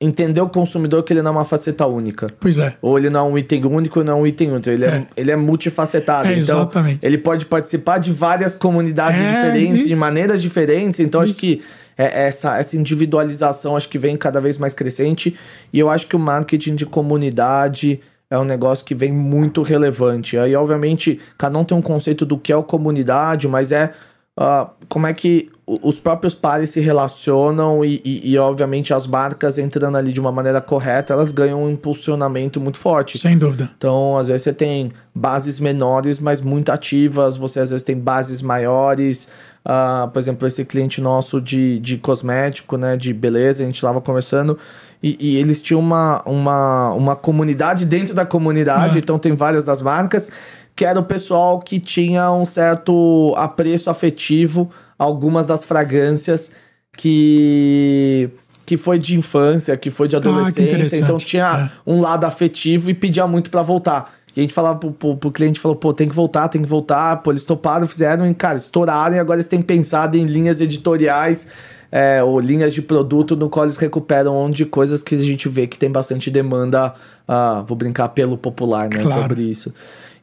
entender 0.00 0.40
o 0.40 0.48
consumidor 0.48 1.02
que 1.02 1.12
ele 1.12 1.22
não 1.22 1.32
é 1.32 1.34
uma 1.34 1.44
faceta 1.44 1.86
única. 1.86 2.28
Pois 2.38 2.58
é. 2.58 2.76
Ou 2.80 2.98
ele 2.98 3.10
não 3.10 3.28
é 3.28 3.30
um 3.32 3.38
item 3.38 3.64
único, 3.64 4.04
não 4.04 4.12
é 4.12 4.16
um 4.22 4.26
item 4.26 4.52
único. 4.52 4.70
Ele 4.70 4.84
é, 4.84 4.88
é 4.88 5.06
ele 5.16 5.30
é 5.30 5.36
multifacetado. 5.36 6.28
É, 6.28 6.38
então, 6.38 6.60
exatamente. 6.60 7.04
ele 7.04 7.18
pode 7.18 7.46
participar 7.46 7.98
de 7.98 8.12
várias 8.12 8.54
comunidades 8.54 9.20
é, 9.20 9.30
diferentes, 9.30 9.80
isso. 9.80 9.88
de 9.88 9.96
maneiras 9.96 10.40
diferentes. 10.40 11.00
Então, 11.00 11.22
isso. 11.22 11.32
acho 11.32 11.40
que 11.40 11.62
é, 11.96 12.26
essa, 12.26 12.56
essa 12.56 12.76
individualização 12.76 13.76
acho 13.76 13.88
que 13.88 13.98
vem 13.98 14.16
cada 14.16 14.40
vez 14.40 14.56
mais 14.56 14.72
crescente. 14.72 15.36
E 15.72 15.78
eu 15.78 15.90
acho 15.90 16.06
que 16.06 16.14
o 16.14 16.18
marketing 16.18 16.76
de 16.76 16.86
comunidade 16.86 18.00
é 18.30 18.38
um 18.38 18.44
negócio 18.44 18.84
que 18.84 18.94
vem 18.94 19.10
muito 19.10 19.62
relevante. 19.62 20.38
Aí, 20.38 20.54
obviamente, 20.54 21.18
cada 21.36 21.58
um 21.58 21.64
tem 21.64 21.76
um 21.76 21.82
conceito 21.82 22.24
do 22.24 22.38
que 22.38 22.52
é 22.52 22.56
a 22.56 22.62
comunidade, 22.62 23.48
mas 23.48 23.72
é 23.72 23.92
uh, 24.38 24.68
como 24.88 25.08
é 25.08 25.12
que 25.12 25.50
os 25.82 26.00
próprios 26.00 26.34
pares 26.34 26.70
se 26.70 26.80
relacionam 26.80 27.84
e, 27.84 28.00
e, 28.02 28.32
e, 28.32 28.38
obviamente, 28.38 28.94
as 28.94 29.06
marcas 29.06 29.58
entrando 29.58 29.98
ali 29.98 30.12
de 30.12 30.20
uma 30.20 30.32
maneira 30.32 30.62
correta, 30.62 31.12
elas 31.12 31.30
ganham 31.30 31.64
um 31.64 31.70
impulsionamento 31.70 32.58
muito 32.58 32.78
forte. 32.78 33.18
Sem 33.18 33.36
dúvida. 33.36 33.70
Então, 33.76 34.16
às 34.16 34.28
vezes 34.28 34.42
você 34.42 34.52
tem 34.54 34.92
bases 35.14 35.60
menores, 35.60 36.18
mas 36.18 36.40
muito 36.40 36.70
ativas, 36.70 37.36
você 37.36 37.60
às 37.60 37.70
vezes 37.70 37.84
tem 37.84 37.98
bases 37.98 38.40
maiores. 38.40 39.28
Uh, 39.66 40.08
por 40.08 40.18
exemplo, 40.18 40.48
esse 40.48 40.64
cliente 40.64 41.02
nosso 41.02 41.38
de, 41.40 41.78
de 41.80 41.98
cosmético, 41.98 42.78
né, 42.78 42.96
de 42.96 43.12
beleza, 43.12 43.62
a 43.62 43.66
gente 43.66 43.74
estava 43.74 44.00
conversando, 44.00 44.58
e, 45.02 45.16
e, 45.20 45.36
eles 45.36 45.60
tinham 45.60 45.80
uma, 45.80 46.22
uma, 46.24 46.92
uma 46.92 47.16
comunidade 47.16 47.84
dentro 47.84 48.14
da 48.14 48.24
comunidade, 48.24 48.96
ah. 48.96 48.98
então 48.98 49.18
tem 49.18 49.34
várias 49.34 49.66
das 49.66 49.82
marcas, 49.82 50.30
que 50.74 50.84
era 50.84 50.98
o 50.98 51.04
pessoal 51.04 51.60
que 51.60 51.78
tinha 51.78 52.32
um 52.32 52.46
certo 52.46 53.34
apreço 53.36 53.90
afetivo 53.90 54.70
algumas 54.98 55.46
das 55.46 55.64
fragrâncias 55.64 56.52
que 56.96 58.30
que 58.66 58.76
foi 58.76 58.98
de 58.98 59.16
infância, 59.16 59.74
que 59.78 59.90
foi 59.90 60.08
de 60.08 60.14
ah, 60.14 60.18
adolescência, 60.18 60.98
ah, 60.98 61.00
então 61.00 61.16
tinha 61.16 61.70
é. 61.86 61.90
um 61.90 62.02
lado 62.02 62.24
afetivo 62.26 62.90
e 62.90 62.94
pedia 62.94 63.26
muito 63.26 63.50
para 63.50 63.62
voltar. 63.62 64.12
E 64.36 64.40
a 64.40 64.42
gente 64.42 64.52
falava 64.52 64.78
pro, 64.78 64.92
pro, 64.92 65.16
pro, 65.16 65.30
cliente, 65.30 65.58
falou, 65.58 65.74
pô, 65.74 65.94
tem 65.94 66.06
que 66.06 66.14
voltar, 66.14 66.48
tem 66.48 66.60
que 66.60 66.68
voltar. 66.68 67.16
Pô, 67.22 67.32
eles 67.32 67.46
toparam, 67.46 67.86
fizeram, 67.86 68.30
e, 68.30 68.34
cara, 68.34 68.58
estouraram 68.58 69.16
e 69.16 69.18
agora 69.18 69.36
eles 69.38 69.46
têm 69.46 69.62
pensado 69.62 70.18
em 70.18 70.26
linhas 70.26 70.60
editoriais 70.60 71.48
é, 71.90 72.22
ou 72.22 72.38
linhas 72.38 72.74
de 72.74 72.82
produto 72.82 73.34
no 73.34 73.48
qual 73.48 73.64
eles 73.64 73.76
recuperam 73.76 74.36
onde 74.36 74.64
coisas 74.64 75.02
que 75.02 75.14
a 75.14 75.18
gente 75.18 75.48
vê 75.48 75.66
que 75.66 75.78
tem 75.78 75.90
bastante 75.90 76.30
demanda, 76.30 76.94
uh, 77.26 77.64
vou 77.64 77.76
brincar, 77.76 78.10
pelo 78.10 78.36
popular, 78.36 78.88
né, 78.90 79.02
claro. 79.02 79.22
sobre 79.22 79.42
isso. 79.42 79.72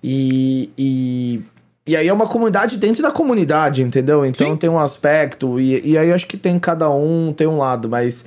E, 0.03 0.70
e 0.77 1.41
e 1.88 1.96
aí 1.96 2.08
é 2.08 2.13
uma 2.13 2.27
comunidade 2.27 2.77
dentro 2.77 3.01
da 3.01 3.12
comunidade, 3.12 3.82
entendeu? 3.82 4.25
Então 4.25 4.51
Sim. 4.51 4.58
tem 4.58 4.70
um 4.70 4.80
aspecto, 4.80 5.60
e, 5.60 5.92
e 5.92 5.98
aí 5.98 6.10
eu 6.10 6.15
acho 6.15 6.27
que 6.27 6.38
tem 6.38 6.58
cada 6.60 6.89
um, 6.89 7.34
tem 7.34 7.48
um 7.48 7.58
lado, 7.58 7.89
mas 7.89 8.25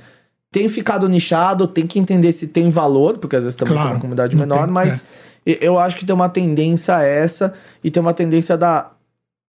tem 0.51 0.67
ficado 0.69 1.07
nichado, 1.07 1.67
tem 1.67 1.85
que 1.85 1.99
entender 1.99 2.31
se 2.31 2.47
tem 2.47 2.69
valor, 2.69 3.17
porque 3.17 3.35
às 3.35 3.43
vezes 3.43 3.57
também 3.57 3.73
claro, 3.73 3.87
tem 3.87 3.95
uma 3.95 4.01
comunidade 4.01 4.35
menor, 4.35 4.63
tem, 4.63 4.73
mas 4.73 5.05
é. 5.45 5.57
eu 5.61 5.77
acho 5.77 5.97
que 5.97 6.05
tem 6.05 6.15
uma 6.15 6.29
tendência 6.29 7.01
essa, 7.01 7.53
e 7.83 7.91
tem 7.91 8.01
uma 8.01 8.13
tendência 8.13 8.57
da. 8.57 8.91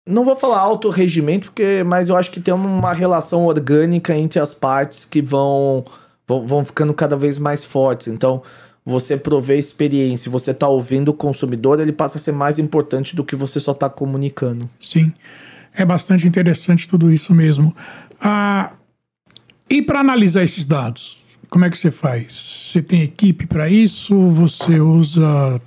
Não 0.07 0.25
vou 0.25 0.35
falar 0.35 0.59
auto-regimento, 0.59 1.47
porque, 1.47 1.83
mas 1.85 2.09
eu 2.09 2.15
acho 2.15 2.31
que 2.31 2.39
tem 2.39 2.53
uma 2.53 2.93
relação 2.93 3.45
orgânica 3.45 4.17
entre 4.17 4.39
as 4.39 4.53
partes 4.53 5.05
que 5.05 5.21
vão 5.21 5.85
vão, 6.29 6.45
vão 6.45 6.65
ficando 6.65 6.93
cada 6.93 7.17
vez 7.17 7.39
mais 7.39 7.63
fortes. 7.63 8.07
Então, 8.07 8.43
você 8.85 9.17
prover 9.17 9.59
experiência, 9.59 10.31
você 10.31 10.53
tá 10.53 10.67
ouvindo 10.67 11.09
o 11.09 11.13
consumidor, 11.13 11.79
ele 11.79 11.91
passa 11.91 12.17
a 12.17 12.21
ser 12.21 12.31
mais 12.31 12.57
importante 12.57 13.15
do 13.15 13.23
que 13.23 13.35
você 13.35 13.59
só 13.59 13.73
tá 13.73 13.89
comunicando. 13.89 14.69
Sim, 14.79 15.13
é 15.73 15.85
bastante 15.85 16.27
interessante 16.27 16.87
tudo 16.87 17.11
isso 17.11 17.33
mesmo. 17.33 17.75
Ah, 18.19 18.71
e 19.69 19.81
para 19.81 19.99
analisar 19.99 20.43
esses 20.43 20.65
dados, 20.65 21.23
como 21.49 21.65
é 21.65 21.69
que 21.69 21.77
você 21.77 21.91
faz? 21.91 22.69
Você 22.71 22.81
tem 22.81 23.01
equipe 23.03 23.45
para 23.45 23.69
isso? 23.69 24.15
Você 24.31 24.79
usa 24.79 25.59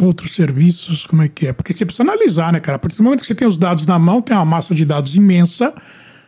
outros 0.00 0.32
serviços? 0.32 1.06
Como 1.06 1.22
é 1.22 1.28
que 1.28 1.46
é? 1.46 1.52
Porque 1.52 1.72
você 1.72 1.84
precisa 1.84 2.02
analisar, 2.02 2.52
né, 2.52 2.60
cara? 2.60 2.76
A 2.76 2.78
partir 2.78 2.96
do 2.98 3.02
momento 3.02 3.20
que 3.20 3.26
você 3.26 3.34
tem 3.34 3.48
os 3.48 3.56
dados 3.58 3.86
na 3.86 3.98
mão, 3.98 4.20
tem 4.20 4.36
uma 4.36 4.44
massa 4.44 4.74
de 4.74 4.84
dados 4.84 5.16
imensa, 5.16 5.74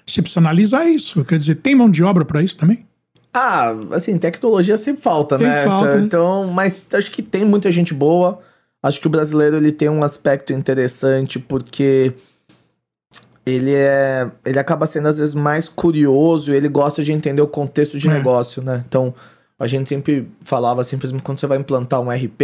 você 0.06 0.22
precisa 0.22 0.40
analisar 0.40 0.86
isso. 0.86 1.24
Quer 1.24 1.38
dizer, 1.38 1.56
tem 1.56 1.74
mão 1.74 1.90
de 1.90 2.02
obra 2.02 2.24
para 2.24 2.42
isso 2.42 2.56
também? 2.56 2.87
Ah, 3.38 3.74
assim, 3.92 4.18
tecnologia 4.18 4.76
sempre 4.76 5.02
falta, 5.02 5.36
Sempre 5.36 5.52
né? 5.52 5.64
falta, 5.64 5.96
né? 5.96 6.02
Então, 6.04 6.46
mas 6.48 6.86
acho 6.92 7.10
que 7.10 7.22
tem 7.22 7.44
muita 7.44 7.70
gente 7.70 7.94
boa. 7.94 8.40
Acho 8.82 9.00
que 9.00 9.06
o 9.06 9.10
brasileiro 9.10 9.56
ele 9.56 9.72
tem 9.72 9.88
um 9.88 10.02
aspecto 10.02 10.52
interessante 10.52 11.38
porque 11.38 12.12
ele 13.46 13.72
é, 13.74 14.28
ele 14.44 14.58
acaba 14.58 14.86
sendo 14.86 15.08
às 15.08 15.18
vezes 15.18 15.34
mais 15.34 15.68
curioso, 15.68 16.52
e 16.52 16.56
ele 16.56 16.68
gosta 16.68 17.02
de 17.02 17.12
entender 17.12 17.40
o 17.40 17.46
contexto 17.46 17.98
de 17.98 18.08
É. 18.08 18.12
negócio, 18.12 18.62
né? 18.62 18.84
Então, 18.86 19.14
a 19.58 19.66
gente 19.66 19.88
sempre 19.88 20.28
falava 20.42 20.84
simplesmente 20.84 21.22
quando 21.22 21.40
você 21.40 21.46
vai 21.46 21.58
implantar 21.58 22.00
um 22.00 22.10
RP, 22.10 22.42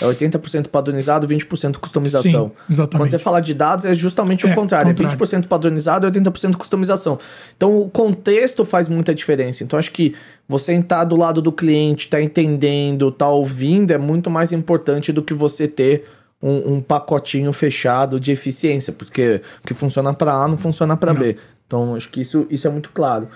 é 0.00 0.04
80% 0.06 0.68
padronizado, 0.68 1.26
20% 1.28 1.76
customização. 1.78 2.48
Sim, 2.48 2.72
exatamente. 2.72 2.96
Quando 2.96 3.10
você 3.10 3.18
fala 3.18 3.40
de 3.40 3.52
dados, 3.52 3.84
é 3.84 3.94
justamente 3.94 4.46
É, 4.46 4.50
o 4.50 4.54
contrário. 4.54 4.88
contrário. 4.90 5.12
É 5.12 5.16
20% 5.16 5.46
padronizado 5.46 6.06
e 6.06 6.10
80% 6.10 6.56
customização. 6.56 7.18
Então, 7.56 7.76
o 7.80 7.90
contexto 7.90 8.64
faz 8.64 8.88
muita 8.88 9.14
diferença. 9.14 9.62
Então, 9.62 9.78
acho 9.78 9.90
que 9.92 10.14
você 10.48 10.74
estar 10.74 11.04
do 11.04 11.16
lado 11.16 11.40
do 11.40 11.50
cliente, 11.50 12.08
tá 12.08 12.20
entendendo, 12.20 13.10
tá 13.10 13.28
ouvindo, 13.28 13.92
é 13.92 13.98
muito 13.98 14.28
mais 14.30 14.52
importante 14.52 15.12
do 15.12 15.22
que 15.22 15.32
você 15.32 15.66
ter 15.66 16.04
um, 16.42 16.74
um 16.74 16.80
pacotinho 16.80 17.52
fechado 17.52 18.20
de 18.20 18.30
eficiência. 18.32 18.92
Porque 18.92 19.40
o 19.62 19.66
que 19.66 19.74
funciona 19.74 20.12
para 20.12 20.32
A 20.34 20.48
não 20.48 20.58
funciona 20.58 20.96
para 20.96 21.14
B. 21.14 21.36
Então, 21.66 21.94
acho 21.94 22.10
que 22.10 22.20
isso, 22.20 22.46
isso 22.50 22.66
é 22.66 22.70
muito 22.70 22.90
claro. 22.90 23.28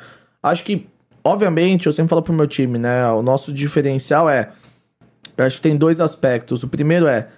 Acho 0.43 0.63
que, 0.65 0.87
obviamente, 1.25 1.87
eu 1.87 1.93
sempre 1.93 2.11
falo 2.11 2.23
pro 2.23 2.33
meu 2.33 2.47
time, 2.47 2.79
né? 2.79 3.09
O 3.11 3.23
nosso 3.23 3.53
diferencial 3.53 4.29
é 4.29 4.51
eu 5.39 5.45
acho 5.45 5.57
que 5.57 5.63
tem 5.63 5.77
dois 5.77 6.01
aspectos. 6.01 6.65
O 6.65 6.69
primeiro 6.69 7.07
é, 7.07 7.29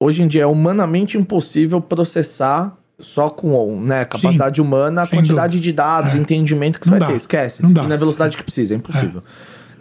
hoje 0.00 0.22
em 0.22 0.26
dia 0.26 0.44
é 0.44 0.46
humanamente 0.46 1.18
impossível 1.18 1.82
processar 1.82 2.78
só 2.98 3.28
com 3.30 3.80
né, 3.80 4.04
capacidade 4.04 4.60
humana 4.60 5.02
a 5.02 5.06
quantidade 5.06 5.58
de 5.60 5.72
dados, 5.72 6.14
É. 6.14 6.16
entendimento 6.18 6.78
que 6.78 6.84
você 6.86 6.90
Não 6.90 6.98
vai 6.98 7.08
dá. 7.08 7.12
ter. 7.12 7.16
Esquece. 7.16 7.62
Não 7.62 7.72
dá. 7.72 7.82
Na 7.84 7.96
velocidade 7.96 8.36
que 8.36 8.42
precisa, 8.42 8.74
é 8.74 8.76
impossível. 8.76 9.22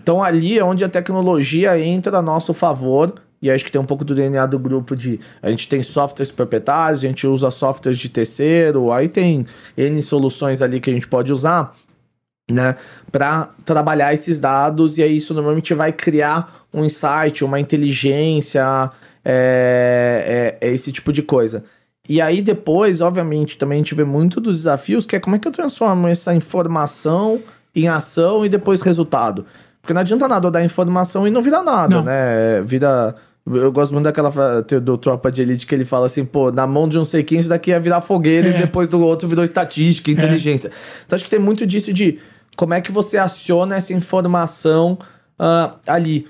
Então 0.01 0.24
ali 0.24 0.58
é 0.58 0.63
onde 0.63 0.84
a 0.84 0.89
tecnologia 0.89 1.77
entra 1.80 2.18
a 2.18 2.22
nosso 2.22 2.53
favor. 2.53 3.13
E 3.44 3.50
acho 3.50 3.65
que 3.65 3.72
tem 3.72 3.82
um 3.82 3.86
pouco 3.86 4.06
do 4.06 4.13
DNA 4.13 4.46
do 4.46 4.60
grupo 4.60 4.96
de. 4.96 5.20
A 5.41 5.50
gente 5.50 5.68
tem 5.68 5.82
softwares 5.82 6.32
proprietários, 6.32 7.03
a 7.03 7.08
gente 7.08 7.25
usa 7.25 7.50
softwares 7.50 8.00
de 8.00 8.08
terceiro, 8.08 8.91
aí 8.91 9.08
tem 9.08 9.48
N 9.75 10.00
soluções 10.03 10.62
ali 10.62 10.80
que 10.80 10.91
a 10.91 10.94
gente 10.94 11.08
pode 11.08 11.34
usar 11.34 11.75
né, 12.51 12.75
para 13.12 13.50
trabalhar 13.65 14.13
esses 14.13 14.39
dados 14.39 14.98
e 15.00 15.03
aí 15.03 15.18
isso 15.18 15.34
normalmente 15.34 15.74
vai 15.74 15.91
criar 15.91 16.62
um 16.72 16.86
insight, 16.86 17.44
uma 17.44 17.60
inteligência, 17.60 18.91
é, 19.25 20.58
é- 20.62 20.68
é 20.68 20.72
esse 20.74 20.91
tipo 20.91 21.12
de 21.12 21.22
coisa. 21.24 21.63
E 22.10 22.20
aí 22.20 22.41
depois, 22.41 23.00
obviamente, 23.01 23.58
também 23.58 23.77
a 23.77 23.79
gente 23.79 23.96
vê 23.96 24.03
muito 24.03 24.41
dos 24.41 24.58
desafios, 24.58 25.05
que 25.05 25.15
é 25.15 25.20
como 25.20 25.36
é 25.36 25.39
que 25.39 25.48
eu 25.48 25.51
transformo 25.51 26.08
essa 26.08 26.34
informação 26.34 27.39
em 27.75 27.88
ação 27.88 28.46
e 28.46 28.50
depois 28.50 28.81
resultado. 28.81 29.46
Porque 29.81 29.93
não 29.93 30.01
adianta 30.01 30.27
nada 30.27 30.48
eu 30.48 30.51
dar 30.51 30.63
informação 30.63 31.27
e 31.27 31.31
não 31.31 31.41
virar 31.41 31.63
nada, 31.63 31.96
Não. 31.96 32.03
né? 32.03 32.62
Vira... 32.63 33.15
Eu 33.43 33.72
gosto 33.72 33.91
muito 33.91 34.03
daquela 34.03 34.29
do 34.84 34.98
Tropa 35.00 35.31
de 35.31 35.41
Elite 35.41 35.65
que 35.65 35.74
ele 35.74 35.84
fala 35.84 36.05
assim, 36.05 36.24
pô, 36.24 36.51
na 36.51 36.67
mão 36.67 36.88
de 36.88 37.00
um 37.00 37.03
sei 37.03 37.24
quem 37.24 37.39
isso 37.39 37.50
daqui 37.50 37.72
ia 37.72 37.79
virar 37.79 38.00
fogueira 38.00 38.50
É. 38.50 38.51
e 38.55 38.58
depois 38.60 38.88
do 38.88 39.02
outro 39.02 39.28
virou 39.28 39.43
estatística, 39.43 40.12
inteligência. 40.12 40.69
Então 41.04 41.15
acho 41.15 41.25
que 41.25 41.32
tem 41.32 41.39
muito 41.39 41.65
disso 41.65 41.91
de 41.91 42.19
como 42.56 42.75
é 42.75 42.82
que 42.82 42.91
você 42.91 43.17
aciona 43.17 43.75
essa 43.75 43.93
informação 43.93 44.99
ah, 45.39 45.73
ali. 45.88 46.28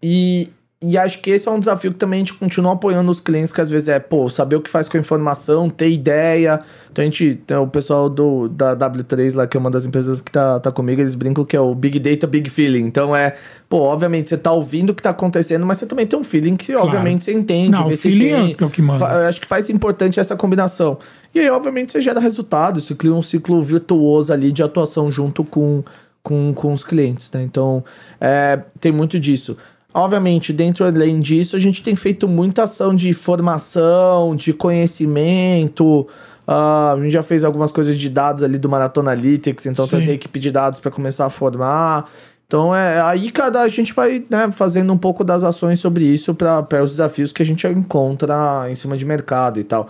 E, 0.00 0.50
e 0.82 0.98
acho 0.98 1.20
que 1.22 1.30
esse 1.30 1.48
é 1.48 1.50
um 1.50 1.58
desafio 1.60 1.92
que 1.92 1.98
também 1.98 2.18
a 2.18 2.20
gente 2.20 2.34
continua 2.34 2.72
apoiando 2.72 3.10
os 3.10 3.20
clientes, 3.20 3.52
que 3.52 3.60
às 3.60 3.70
vezes 3.70 3.88
é, 3.88 3.98
pô, 3.98 4.28
saber 4.28 4.56
o 4.56 4.60
que 4.60 4.68
faz 4.70 4.88
com 4.88 4.96
a 4.96 5.00
informação, 5.00 5.68
ter 5.70 5.90
ideia. 5.90 6.60
Então 6.90 7.02
a 7.02 7.04
gente 7.06 7.36
tem 7.46 7.56
o 7.56 7.66
pessoal 7.66 8.10
do, 8.10 8.48
da 8.48 8.76
W3 8.76 9.34
lá, 9.34 9.46
que 9.46 9.56
é 9.56 9.60
uma 9.60 9.70
das 9.70 9.86
empresas 9.86 10.20
que 10.20 10.30
tá, 10.32 10.60
tá 10.60 10.70
comigo, 10.72 11.00
eles 11.00 11.14
brincam 11.14 11.44
que 11.44 11.56
é 11.56 11.60
o 11.60 11.74
Big 11.74 11.98
Data, 11.98 12.26
Big 12.26 12.50
Feeling. 12.50 12.84
Então 12.84 13.14
é, 13.16 13.34
pô, 13.68 13.78
obviamente 13.78 14.28
você 14.28 14.36
tá 14.36 14.52
ouvindo 14.52 14.90
o 14.90 14.94
que 14.94 15.02
tá 15.02 15.10
acontecendo, 15.10 15.64
mas 15.64 15.78
você 15.78 15.86
também 15.86 16.06
tem 16.06 16.18
um 16.18 16.24
feeling 16.24 16.56
que, 16.56 16.72
Claro. 16.72 16.86
obviamente, 16.88 17.24
você 17.24 17.32
entende. 17.32 17.70
Não, 17.70 17.86
o 17.86 17.90
se 17.92 17.96
feeling 17.98 18.54
tem- 18.54 18.56
é 18.60 18.64
o 18.64 18.70
que 18.70 18.82
manda. 18.82 19.28
acho 19.28 19.40
que 19.40 19.46
faz 19.46 19.70
importante 19.70 20.18
essa 20.20 20.36
combinação. 20.36 20.98
E 21.34 21.38
aí, 21.40 21.48
obviamente, 21.50 21.92
você 21.92 22.00
gera 22.02 22.20
resultado, 22.20 22.80
você 22.80 22.94
cria 22.94 23.14
um 23.14 23.22
ciclo 23.22 23.62
virtuoso 23.62 24.32
ali 24.32 24.52
de 24.52 24.62
atuação 24.62 25.10
junto 25.10 25.42
com, 25.44 25.82
com, 26.22 26.52
com 26.52 26.72
os 26.72 26.84
clientes, 26.84 27.30
né? 27.32 27.42
Então, 27.42 27.82
é, 28.20 28.58
tem 28.78 28.92
muito 28.92 29.18
disso. 29.18 29.56
Obviamente, 29.94 30.52
dentro 30.52 30.84
além 30.84 31.20
disso, 31.20 31.54
a 31.54 31.58
gente 31.60 31.82
tem 31.82 31.94
feito 31.94 32.26
muita 32.26 32.64
ação 32.64 32.94
de 32.94 33.12
formação, 33.12 34.34
de 34.34 34.52
conhecimento. 34.52 36.06
ah, 36.46 36.94
a 36.96 37.00
gente 37.00 37.12
já 37.12 37.22
fez 37.22 37.44
algumas 37.44 37.70
coisas 37.72 37.96
de 37.96 38.08
dados 38.08 38.42
ali 38.42 38.58
do 38.58 38.68
Maratona 38.68 39.12
Analytics, 39.12 39.66
então 39.66 39.84
Sim. 39.84 39.90
trazer 39.96 40.12
equipe 40.12 40.40
de 40.40 40.50
dados 40.50 40.80
para 40.80 40.90
começar 40.90 41.26
a 41.26 41.30
formar. 41.30 42.10
Então 42.46 42.74
é 42.74 43.00
aí 43.00 43.30
cada 43.30 43.62
a 43.62 43.68
gente 43.68 43.94
vai 43.94 44.22
né, 44.28 44.50
fazendo 44.52 44.92
um 44.92 44.98
pouco 44.98 45.24
das 45.24 45.42
ações 45.42 45.80
sobre 45.80 46.04
isso 46.04 46.34
para 46.34 46.82
os 46.82 46.90
desafios 46.90 47.32
que 47.32 47.42
a 47.42 47.46
gente 47.46 47.66
encontra 47.66 48.66
em 48.70 48.74
cima 48.74 48.96
de 48.96 49.04
mercado 49.04 49.58
e 49.60 49.64
tal. 49.64 49.88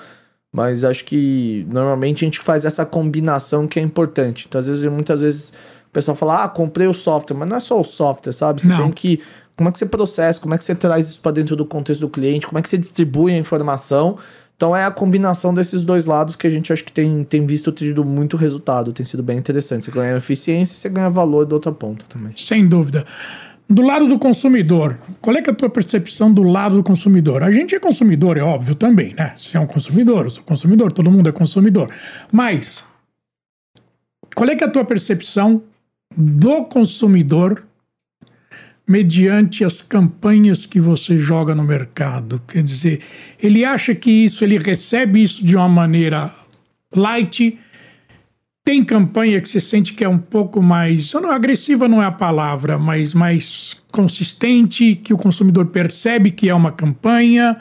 Mas 0.52 0.84
acho 0.84 1.04
que 1.04 1.66
normalmente 1.70 2.24
a 2.24 2.26
gente 2.26 2.38
faz 2.40 2.64
essa 2.64 2.84
combinação 2.84 3.66
que 3.66 3.80
é 3.80 3.82
importante. 3.82 4.44
Então, 4.48 4.58
às 4.60 4.68
vezes, 4.68 4.84
muitas 4.84 5.22
vezes 5.22 5.50
o 5.88 5.92
pessoal 5.92 6.14
fala, 6.16 6.44
ah, 6.44 6.48
comprei 6.48 6.86
o 6.86 6.94
software, 6.94 7.36
mas 7.36 7.48
não 7.48 7.56
é 7.56 7.60
só 7.60 7.80
o 7.80 7.84
software, 7.84 8.32
sabe? 8.32 8.62
Você 8.62 8.68
Não. 8.68 8.82
tem 8.84 8.92
que. 8.92 9.20
Como 9.56 9.68
é 9.68 9.72
que 9.72 9.78
você 9.78 9.86
processa, 9.86 10.40
como 10.40 10.54
é 10.54 10.58
que 10.58 10.64
você 10.64 10.74
traz 10.74 11.08
isso 11.08 11.20
para 11.20 11.32
dentro 11.32 11.54
do 11.54 11.64
contexto 11.64 12.00
do 12.00 12.08
cliente, 12.08 12.46
como 12.46 12.58
é 12.58 12.62
que 12.62 12.68
você 12.68 12.78
distribui 12.78 13.32
a 13.32 13.38
informação. 13.38 14.18
Então 14.56 14.76
é 14.76 14.84
a 14.84 14.90
combinação 14.90 15.52
desses 15.52 15.82
dois 15.84 16.06
lados 16.06 16.36
que 16.36 16.46
a 16.46 16.50
gente 16.50 16.72
acho 16.72 16.84
que 16.84 16.92
tem, 16.92 17.24
tem 17.24 17.44
visto 17.44 17.72
tido 17.72 18.04
muito 18.04 18.36
resultado, 18.36 18.92
tem 18.92 19.04
sido 19.04 19.22
bem 19.22 19.36
interessante. 19.36 19.84
Você 19.84 19.90
ganha 19.90 20.16
eficiência 20.16 20.74
e 20.74 20.78
você 20.78 20.88
ganha 20.88 21.10
valor 21.10 21.44
da 21.44 21.54
outra 21.54 21.72
ponta 21.72 22.04
também. 22.08 22.32
Sem 22.36 22.66
dúvida. 22.66 23.04
Do 23.68 23.82
lado 23.82 24.06
do 24.06 24.18
consumidor, 24.18 24.98
qual 25.20 25.34
é, 25.34 25.40
é 25.40 25.50
a 25.50 25.54
tua 25.54 25.70
percepção 25.70 26.32
do 26.32 26.42
lado 26.42 26.76
do 26.76 26.82
consumidor? 26.82 27.42
A 27.42 27.50
gente 27.50 27.74
é 27.74 27.80
consumidor, 27.80 28.36
é 28.36 28.42
óbvio 28.42 28.74
também, 28.74 29.14
né? 29.14 29.32
Você 29.34 29.56
é 29.56 29.60
um 29.60 29.66
consumidor, 29.66 30.24
eu 30.26 30.30
sou 30.30 30.44
consumidor, 30.44 30.92
todo 30.92 31.10
mundo 31.10 31.28
é 31.28 31.32
consumidor. 31.32 31.88
Mas, 32.30 32.84
qual 34.34 34.48
é 34.48 34.52
é 34.52 34.64
a 34.64 34.68
tua 34.68 34.84
percepção 34.84 35.62
do 36.16 36.64
consumidor 36.64 37.64
mediante 38.86 39.64
as 39.64 39.80
campanhas 39.80 40.66
que 40.66 40.80
você 40.80 41.16
joga 41.16 41.54
no 41.54 41.62
mercado? 41.62 42.40
Quer 42.46 42.62
dizer, 42.62 43.00
ele 43.42 43.64
acha 43.64 43.94
que 43.94 44.10
isso, 44.10 44.44
ele 44.44 44.58
recebe 44.58 45.22
isso 45.22 45.44
de 45.44 45.56
uma 45.56 45.68
maneira 45.68 46.34
light, 46.94 47.58
tem 48.64 48.84
campanha 48.84 49.40
que 49.40 49.48
você 49.48 49.60
sente 49.60 49.92
que 49.92 50.04
é 50.04 50.08
um 50.08 50.18
pouco 50.18 50.62
mais. 50.62 51.12
Não, 51.14 51.30
agressiva 51.32 51.88
não 51.88 52.02
é 52.02 52.06
a 52.06 52.12
palavra, 52.12 52.78
mas 52.78 53.12
mais 53.12 53.76
consistente, 53.90 54.94
que 54.94 55.12
o 55.12 55.16
consumidor 55.16 55.66
percebe 55.66 56.30
que 56.30 56.48
é 56.48 56.54
uma 56.54 56.70
campanha. 56.70 57.56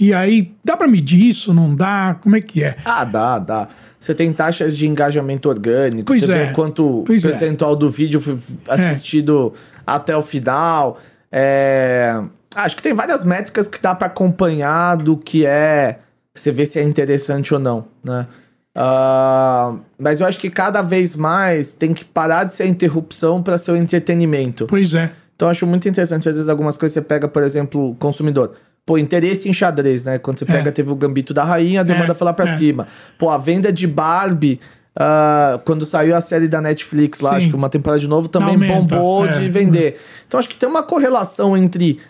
E 0.00 0.14
aí, 0.14 0.52
dá 0.64 0.76
para 0.76 0.86
medir 0.88 1.20
isso? 1.20 1.52
Não 1.52 1.74
dá? 1.74 2.16
Como 2.22 2.36
é 2.36 2.40
que 2.40 2.62
é? 2.62 2.76
Ah, 2.84 3.04
dá, 3.04 3.38
dá. 3.38 3.68
Você 3.98 4.14
tem 4.14 4.32
taxas 4.32 4.76
de 4.78 4.86
engajamento 4.86 5.48
orgânico, 5.48 6.04
Pois 6.06 6.22
você 6.22 6.32
é. 6.32 6.46
vê 6.46 6.52
quanto 6.52 7.02
Pois 7.04 7.24
é. 7.24 7.30
percentual 7.30 7.74
do 7.74 7.90
vídeo 7.90 8.20
foi 8.20 8.38
assistido 8.68 9.52
até 9.94 10.16
o 10.16 10.22
final. 10.22 10.98
É, 11.30 12.20
Acho 12.54 12.76
que 12.76 12.82
tem 12.82 12.94
várias 12.94 13.24
métricas 13.24 13.68
que 13.68 13.80
dá 13.80 13.94
para 13.94 14.06
acompanhar 14.06 14.96
do 14.96 15.16
que 15.16 15.44
é. 15.44 15.98
Você 16.34 16.50
vê 16.50 16.66
se 16.66 16.78
é 16.78 16.82
interessante 16.82 17.52
ou 17.52 17.60
não, 17.60 17.86
né? 18.02 18.26
Ah, 18.74 19.74
mas 19.98 20.20
eu 20.20 20.26
acho 20.26 20.38
que 20.38 20.48
cada 20.48 20.82
vez 20.82 21.16
mais 21.16 21.72
tem 21.72 21.92
que 21.92 22.04
parar 22.04 22.44
de 22.44 22.54
ser 22.54 22.62
a 22.64 22.66
interrupção 22.66 23.42
para 23.42 23.58
ser 23.58 23.72
o 23.72 23.76
entretenimento. 23.76 24.66
Pois 24.66 24.94
é. 24.94 25.10
Então 25.34 25.48
eu 25.48 25.50
acho 25.50 25.66
muito 25.66 25.88
interessante, 25.88 26.28
às 26.28 26.34
vezes, 26.34 26.48
algumas 26.48 26.76
coisas 26.76 26.94
você 26.94 27.02
pega, 27.02 27.28
por 27.28 27.42
exemplo, 27.42 27.94
consumidor. 27.98 28.54
Pô, 28.86 28.96
interesse 28.96 29.48
em 29.48 29.52
xadrez, 29.52 30.04
né? 30.04 30.18
Quando 30.18 30.38
você 30.38 30.46
pega, 30.46 30.72
teve 30.72 30.90
o 30.90 30.96
Gambito 30.96 31.34
da 31.34 31.44
Rainha, 31.44 31.80
a 31.80 31.84
demanda 31.84 32.12
É, 32.12 32.14
foi 32.14 32.24
lá 32.24 32.32
pra 32.32 32.48
é. 32.48 32.56
cima. 32.56 32.86
Pô, 33.18 33.28
a 33.28 33.36
venda 33.36 33.72
de 33.72 33.86
Barbie, 33.86 34.58
ah, 34.96 35.60
quando 35.64 35.86
saiu 35.86 36.14
a 36.14 36.20
série 36.20 36.48
da 36.48 36.60
Netflix 36.60 37.20
lá, 37.20 37.30
Sim. 37.30 37.36
acho 37.36 37.48
que 37.48 37.56
uma 37.56 37.68
temporada 37.68 38.00
de 38.00 38.08
novo, 38.08 38.28
também 38.28 38.54
Aumenta, 38.54 38.74
bombou 38.96 39.26
é. 39.26 39.38
de 39.38 39.48
vender. 39.48 40.00
Então 40.26 40.38
acho 40.38 40.48
que 40.48 40.56
tem 40.56 40.68
uma 40.68 40.82
correlação 40.82 41.56
entre 41.56 42.00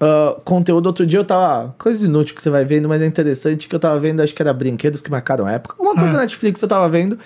ah, 0.00 0.38
conteúdo. 0.44 0.86
Outro 0.86 1.06
dia 1.06 1.18
eu 1.18 1.24
tava. 1.24 1.74
Coisa 1.78 2.04
inútil 2.04 2.34
que 2.34 2.42
você 2.42 2.50
vai 2.50 2.64
vendo, 2.64 2.88
mas 2.88 3.02
é 3.02 3.06
interessante 3.06 3.68
que 3.68 3.74
eu 3.74 3.80
tava 3.80 3.98
vendo, 3.98 4.20
acho 4.20 4.34
que 4.34 4.42
era 4.42 4.52
brinquedos 4.52 5.00
que 5.00 5.10
marcaram 5.10 5.46
a 5.46 5.52
época. 5.52 5.74
Uma 5.78 5.94
coisa 5.94 6.10
Ah. 6.10 6.12
da 6.14 6.20
Netflix 6.20 6.62
eu 6.62 6.68
tava 6.68 6.88
vendo. 6.88 7.18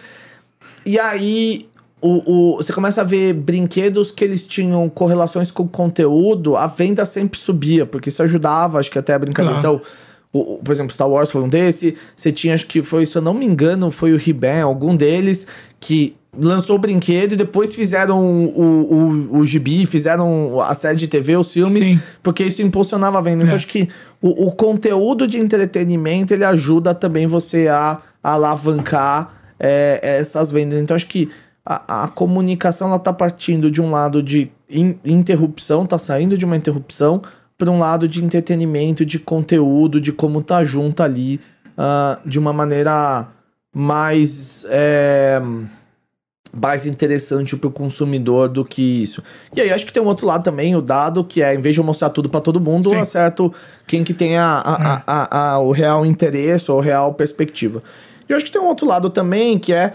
E 0.84 0.98
aí 0.98 1.68
o, 2.00 2.54
o, 2.54 2.56
você 2.56 2.72
começa 2.72 3.02
a 3.02 3.04
ver 3.04 3.32
brinquedos 3.32 4.10
que 4.10 4.24
eles 4.24 4.46
tinham 4.46 4.88
correlações 4.88 5.52
com 5.52 5.62
o 5.62 5.68
conteúdo, 5.68 6.56
a 6.56 6.66
venda 6.66 7.06
sempre 7.06 7.38
subia, 7.38 7.86
porque 7.86 8.08
isso 8.08 8.22
ajudava, 8.24 8.80
acho 8.80 8.90
que 8.90 8.98
até 8.98 9.14
a 9.14 9.18
brincadeira. 9.18 9.60
Claro. 9.60 9.76
Então, 9.76 9.92
por 10.32 10.72
exemplo, 10.72 10.92
Star 10.94 11.08
Wars 11.08 11.30
foi 11.30 11.42
um 11.42 11.48
desse. 11.48 11.94
Você 12.16 12.32
tinha, 12.32 12.54
acho 12.54 12.66
que 12.66 12.82
foi, 12.82 13.04
se 13.06 13.16
eu 13.16 13.22
não 13.22 13.34
me 13.34 13.44
engano, 13.44 13.90
foi 13.90 14.12
o 14.12 14.16
He-Man, 14.16 14.64
algum 14.64 14.96
deles, 14.96 15.46
que 15.78 16.16
lançou 16.34 16.76
o 16.76 16.78
brinquedo 16.78 17.32
e 17.32 17.36
depois 17.36 17.74
fizeram 17.74 18.18
o, 18.24 19.28
o, 19.30 19.38
o 19.38 19.44
gibi, 19.46 19.84
fizeram 19.84 20.58
a 20.62 20.74
série 20.74 20.96
de 20.96 21.06
TV, 21.06 21.36
os 21.36 21.52
filmes, 21.52 21.84
Sim. 21.84 22.00
porque 22.22 22.42
isso 22.44 22.62
impulsionava 22.62 23.18
a 23.18 23.20
venda. 23.20 23.42
Então, 23.42 23.52
É. 23.52 23.56
acho 23.56 23.66
que 23.68 23.86
o, 24.22 24.46
o 24.46 24.52
conteúdo 24.52 25.26
de 25.28 25.36
entretenimento, 25.38 26.32
ele 26.32 26.44
ajuda 26.44 26.94
também 26.94 27.26
você 27.26 27.68
a, 27.68 27.98
alavancar 28.22 29.34
é, 29.60 30.00
essas 30.02 30.50
vendas. 30.50 30.80
Então, 30.80 30.96
acho 30.96 31.06
que 31.06 31.28
a, 31.64 32.04
a 32.04 32.08
comunicação, 32.08 32.88
ela 32.88 32.98
tá 32.98 33.12
partindo 33.12 33.70
de 33.70 33.80
um 33.80 33.90
lado 33.90 34.22
de 34.22 34.50
in- 34.70 34.96
interrupção, 35.04 35.86
tá 35.86 35.98
saindo 35.98 36.36
de 36.38 36.44
uma 36.44 36.56
interrupção, 36.56 37.22
para 37.62 37.70
um 37.70 37.78
lado 37.78 38.08
de 38.08 38.24
entretenimento, 38.24 39.04
de 39.06 39.20
conteúdo, 39.20 40.00
de 40.00 40.10
como 40.12 40.42
tá 40.42 40.64
junto 40.64 41.00
ali, 41.00 41.40
ah, 41.78 42.18
de 42.26 42.36
uma 42.36 42.52
maneira 42.52 43.28
mais... 43.72 44.66
é, 44.68 45.40
mais 46.52 46.84
interessante 46.86 47.56
para 47.56 47.68
o 47.68 47.70
consumidor 47.70 48.48
do 48.48 48.64
que 48.64 48.82
isso. 48.82 49.22
E 49.56 49.60
aí 49.60 49.70
acho 49.72 49.86
que 49.86 49.92
tem 49.92 50.02
um 50.02 50.06
outro 50.06 50.26
lado 50.26 50.42
também, 50.42 50.74
o 50.74 50.82
dado, 50.82 51.22
que 51.24 51.40
é, 51.40 51.54
em 51.54 51.60
vez 51.60 51.74
de 51.74 51.80
eu 51.80 51.84
mostrar 51.84 52.10
tudo 52.10 52.28
para 52.28 52.40
todo 52.40 52.60
mundo, 52.60 52.88
Sim. 52.90 52.96
eu 52.96 53.00
acerto 53.00 53.54
quem 53.86 54.02
que 54.04 54.12
tem 54.12 54.36
a, 54.36 54.58
a, 54.58 55.02
a- 55.06 55.52
a- 55.52 55.58
o 55.60 55.70
real 55.70 56.04
interesse 56.04 56.70
ou 56.70 56.80
a 56.80 56.82
real 56.82 57.14
perspectiva. 57.14 57.80
E 58.28 58.32
eu 58.32 58.36
acho 58.36 58.44
que 58.44 58.52
tem 58.52 58.60
um 58.60 58.66
outro 58.66 58.86
lado 58.86 59.08
também, 59.08 59.56
que 59.58 59.72
é, 59.72 59.92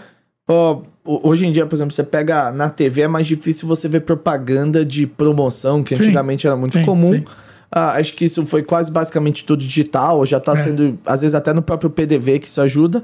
ho- 0.50 0.82
hoje 1.04 1.46
em 1.46 1.52
dia, 1.52 1.64
por 1.66 1.76
exemplo, 1.76 1.92
você 1.92 2.02
pega 2.02 2.50
na 2.50 2.68
TV, 2.70 3.02
é 3.02 3.08
mais 3.08 3.26
difícil 3.26 3.68
você 3.68 3.86
ver 3.88 4.00
propaganda 4.00 4.84
de 4.84 5.06
promoção, 5.06 5.84
que 5.84 5.94
Sim. 5.94 6.02
antigamente 6.04 6.44
era 6.46 6.56
muito 6.56 6.78
Sim, 6.78 6.84
comum. 6.84 7.06
sim. 7.06 7.24
Ah, 7.70 7.92
acho 7.98 8.14
que 8.14 8.24
isso 8.24 8.46
foi 8.46 8.62
quase 8.62 8.90
basicamente 8.90 9.44
tudo 9.44 9.60
digital, 9.62 10.24
já 10.24 10.40
tá 10.40 10.52
É. 10.52 10.62
sendo, 10.62 10.98
às 11.04 11.20
vezes 11.20 11.34
até 11.34 11.52
no 11.52 11.60
próprio 11.62 11.90
PDV 11.90 12.38
que 12.38 12.46
isso 12.48 12.60
ajuda. 12.60 13.02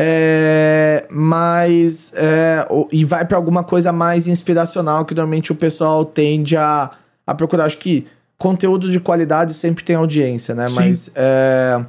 É, 0.00 1.06
mas 1.10 2.12
é, 2.14 2.66
e 2.92 3.04
vai 3.04 3.24
pra 3.24 3.36
alguma 3.36 3.64
coisa 3.64 3.92
mais 3.92 4.28
inspiracional 4.28 5.04
que 5.04 5.14
normalmente 5.14 5.50
o 5.50 5.54
pessoal 5.54 6.04
tende 6.04 6.56
a, 6.56 6.90
a 7.26 7.34
procurar. 7.34 7.64
Acho 7.64 7.78
que 7.78 8.06
conteúdo 8.38 8.90
de 8.90 9.00
qualidade 9.00 9.52
sempre 9.54 9.82
tem 9.84 9.96
audiência, 9.96 10.54
né? 10.54 10.68
Sim. 10.68 10.74
Mas 10.76 11.10
é, 11.16 11.80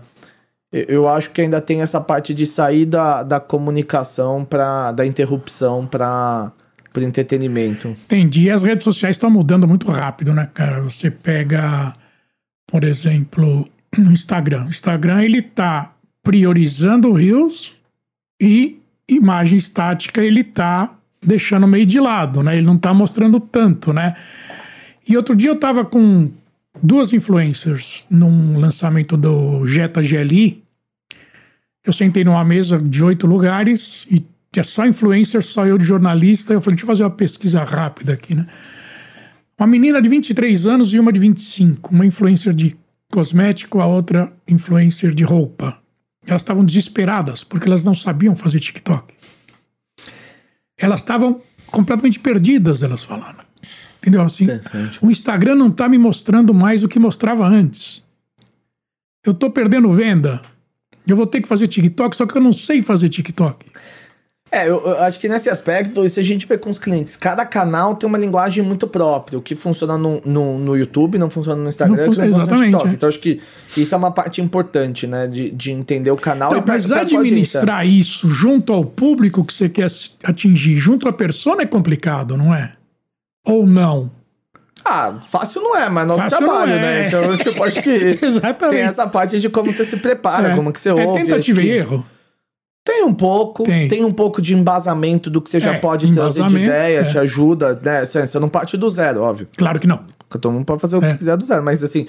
eu- 0.73 0.85
eu 0.87 1.07
acho 1.07 1.29
que 1.31 1.41
ainda 1.41 1.61
tem 1.61 1.81
essa 1.81 2.01
parte 2.01 2.33
de 2.33 2.45
sair 2.47 2.85
da, 2.85 3.21
da 3.21 3.39
comunicação 3.39 4.43
para 4.43 4.91
da 4.91 5.05
interrupção 5.05 5.85
para 5.85 6.51
o 6.97 6.99
entretenimento. 7.01 7.89
Entendi. 7.89 8.45
E 8.45 8.49
as 8.49 8.63
redes 8.63 8.83
sociais 8.83 9.15
estão 9.17 9.29
mudando 9.29 9.67
muito 9.67 9.89
rápido, 9.91 10.33
né, 10.33 10.49
cara? 10.53 10.81
Você 10.81 11.11
pega, 11.11 11.93
por 12.69 12.83
exemplo, 12.83 13.67
no 13.97 14.11
Instagram. 14.11 14.65
O 14.65 14.69
Instagram, 14.69 15.23
ele 15.23 15.41
tá 15.41 15.93
priorizando 16.23 17.09
o 17.09 17.13
Reels 17.13 17.75
e 18.39 18.79
imagem 19.07 19.57
estática 19.57 20.23
ele 20.23 20.43
tá 20.43 20.95
deixando 21.21 21.67
meio 21.67 21.85
de 21.85 21.99
lado, 21.99 22.43
né? 22.43 22.57
Ele 22.57 22.65
não 22.65 22.77
tá 22.77 22.93
mostrando 22.93 23.39
tanto, 23.39 23.91
né? 23.91 24.15
E 25.07 25.17
outro 25.17 25.35
dia 25.35 25.49
eu 25.49 25.59
tava 25.59 25.83
com 25.83 26.31
duas 26.81 27.11
influencers 27.11 28.05
num 28.09 28.59
lançamento 28.59 29.17
do 29.17 29.65
Jetta 29.65 30.01
GLI. 30.01 30.63
Eu 31.83 31.91
sentei 31.91 32.23
numa 32.23 32.43
mesa 32.43 32.77
de 32.77 33.03
oito 33.03 33.25
lugares 33.25 34.05
e 34.09 34.23
tinha 34.51 34.63
só 34.63 34.85
influencer, 34.85 35.41
só 35.41 35.65
eu 35.65 35.77
de 35.77 35.83
jornalista. 35.83 36.53
Eu 36.53 36.61
falei, 36.61 36.75
deixa 36.75 36.83
eu 36.83 36.87
fazer 36.87 37.03
uma 37.03 37.09
pesquisa 37.09 37.63
rápida 37.63 38.13
aqui, 38.13 38.35
né? 38.35 38.45
Uma 39.59 39.67
menina 39.67 40.01
de 40.01 40.07
23 40.07 40.65
anos 40.65 40.93
e 40.93 40.99
uma 40.99 41.11
de 41.11 41.19
25. 41.19 41.93
Uma 41.93 42.05
influencer 42.05 42.53
de 42.53 42.77
cosmético, 43.11 43.81
a 43.81 43.85
outra 43.85 44.31
influencer 44.47 45.13
de 45.13 45.25
roupa. 45.25 45.77
Elas 46.25 46.43
estavam 46.43 46.63
desesperadas 46.63 47.43
porque 47.43 47.67
elas 47.67 47.83
não 47.83 47.93
sabiam 47.93 48.37
fazer 48.37 48.61
TikTok. 48.61 49.13
Elas 50.77 51.01
estavam 51.01 51.41
completamente 51.67 52.19
perdidas, 52.19 52.83
elas 52.83 53.03
falaram. 53.03 53.43
Entendeu? 53.97 54.21
Assim, 54.21 54.47
o 55.01 55.11
Instagram 55.11 55.55
não 55.55 55.69
tá 55.69 55.89
me 55.89 55.97
mostrando 55.97 56.53
mais 56.53 56.85
o 56.85 56.87
que 56.87 56.97
mostrava 56.97 57.45
antes. 57.45 58.01
Eu 59.25 59.33
tô 59.33 59.49
perdendo 59.49 59.91
venda. 59.91 60.41
Eu 61.05 61.17
vou 61.17 61.27
ter 61.27 61.41
que 61.41 61.49
fazer 61.49 61.67
TikTok, 61.67 62.15
só 62.15 62.25
que 62.25 62.37
eu 62.37 62.41
não 62.41 62.53
sei 62.53 62.81
fazer 62.81 63.09
TikTok. 63.09 63.65
É, 64.51 64.67
eu, 64.67 64.83
eu 64.83 64.97
acho 65.03 65.19
que 65.19 65.29
nesse 65.29 65.47
aspecto, 65.47 66.03
isso 66.03 66.19
a 66.19 66.23
gente 66.23 66.47
vê 66.47 66.57
com 66.57 66.71
os 66.71 66.79
clientes. 66.79 67.15
Cada 67.15 67.45
canal 67.45 67.93
tem 67.95 68.07
uma 68.07 68.17
linguagem 68.17 68.63
muito 68.63 68.87
própria. 68.87 69.37
O 69.37 69.41
que 69.43 69.55
funciona 69.55 69.95
no, 69.97 70.19
no, 70.25 70.57
no 70.57 70.75
YouTube 70.75 71.19
não 71.19 71.29
funciona 71.29 71.61
no 71.61 71.69
Instagram, 71.69 71.95
Não 71.97 72.05
fun- 72.05 72.11
que 72.13 72.27
não 72.27 72.27
funciona 72.33 72.55
no 72.55 72.63
TikTok. 72.63 72.87
é. 72.87 72.91
Então 72.93 73.09
acho 73.09 73.19
que 73.19 73.41
isso 73.77 73.93
é 73.93 73.97
uma 73.97 74.11
parte 74.11 74.41
importante, 74.41 75.05
né? 75.05 75.27
De, 75.27 75.51
de 75.51 75.71
entender 75.71 76.09
o 76.09 76.15
canal 76.15 76.49
Então, 76.49 76.61
e 76.61 76.63
pra- 76.63 76.73
mas 76.73 76.87
pra 76.87 77.01
administrar 77.01 77.85
isso 77.87 78.27
junto 78.29 78.73
ao 78.73 78.83
público 78.83 79.45
que 79.45 79.53
você 79.53 79.69
quer 79.69 79.87
atingir, 80.23 80.77
junto 80.77 81.07
à 81.07 81.13
persona, 81.13 81.61
é 81.61 81.65
complicado, 81.67 82.35
não 82.35 82.51
é? 82.53 82.71
Ou 83.45 83.67
não? 83.67 84.09
Ah, 84.83 85.13
fácil 85.29 85.61
não 85.61 85.75
é, 85.77 85.87
mas 85.89 86.07
nosso 86.07 86.21
Fácil 86.23 86.37
trabalho, 86.39 86.71
é. 86.71 86.79
né? 86.79 87.07
Então 87.07 87.37
tipo, 87.37 87.63
acho 87.63 87.83
que 87.83 88.15
tem 88.71 88.79
essa 88.79 89.05
parte 89.07 89.39
de 89.39 89.47
como 89.49 89.71
você 89.71 89.85
se 89.85 89.97
prepara, 89.97 90.53
É. 90.53 90.55
como 90.55 90.73
que 90.73 90.81
você 90.81 90.89
É 90.89 90.93
ouve. 90.93 91.19
tentativa 91.19 91.59
acho 91.59 91.67
e 91.67 91.71
que 91.71 91.77
erro. 91.77 92.05
Tem 92.89 93.03
um 93.03 93.13
pouco, 93.13 93.63
Tem. 93.63 93.87
tem. 93.87 94.03
um 94.03 94.11
pouco 94.11 94.41
de 94.41 94.53
embasamento 94.55 95.29
do 95.29 95.41
que 95.41 95.49
você 95.49 95.59
já 95.59 95.73
É, 95.75 95.77
pode 95.79 96.11
trazer 96.13 96.45
de 96.47 96.57
ideia, 96.57 96.99
é. 96.99 97.03
te 97.03 97.17
ajuda, 97.19 97.79
né? 97.81 98.03
Você 98.05 98.25
você 98.25 98.39
não 98.39 98.49
parte 98.49 98.75
do 98.77 98.89
zero, 98.89 99.21
óbvio. 99.21 99.47
Claro 99.57 99.79
que 99.79 99.87
não. 99.87 100.01
Todo 100.29 100.51
mundo 100.51 100.65
pode 100.65 100.81
fazer 100.81 100.97
o 100.97 101.03
É. 101.05 101.11
que 101.11 101.17
quiser 101.19 101.37
do 101.37 101.43
zero, 101.45 101.63
mas 101.63 101.83
assim, 101.83 102.05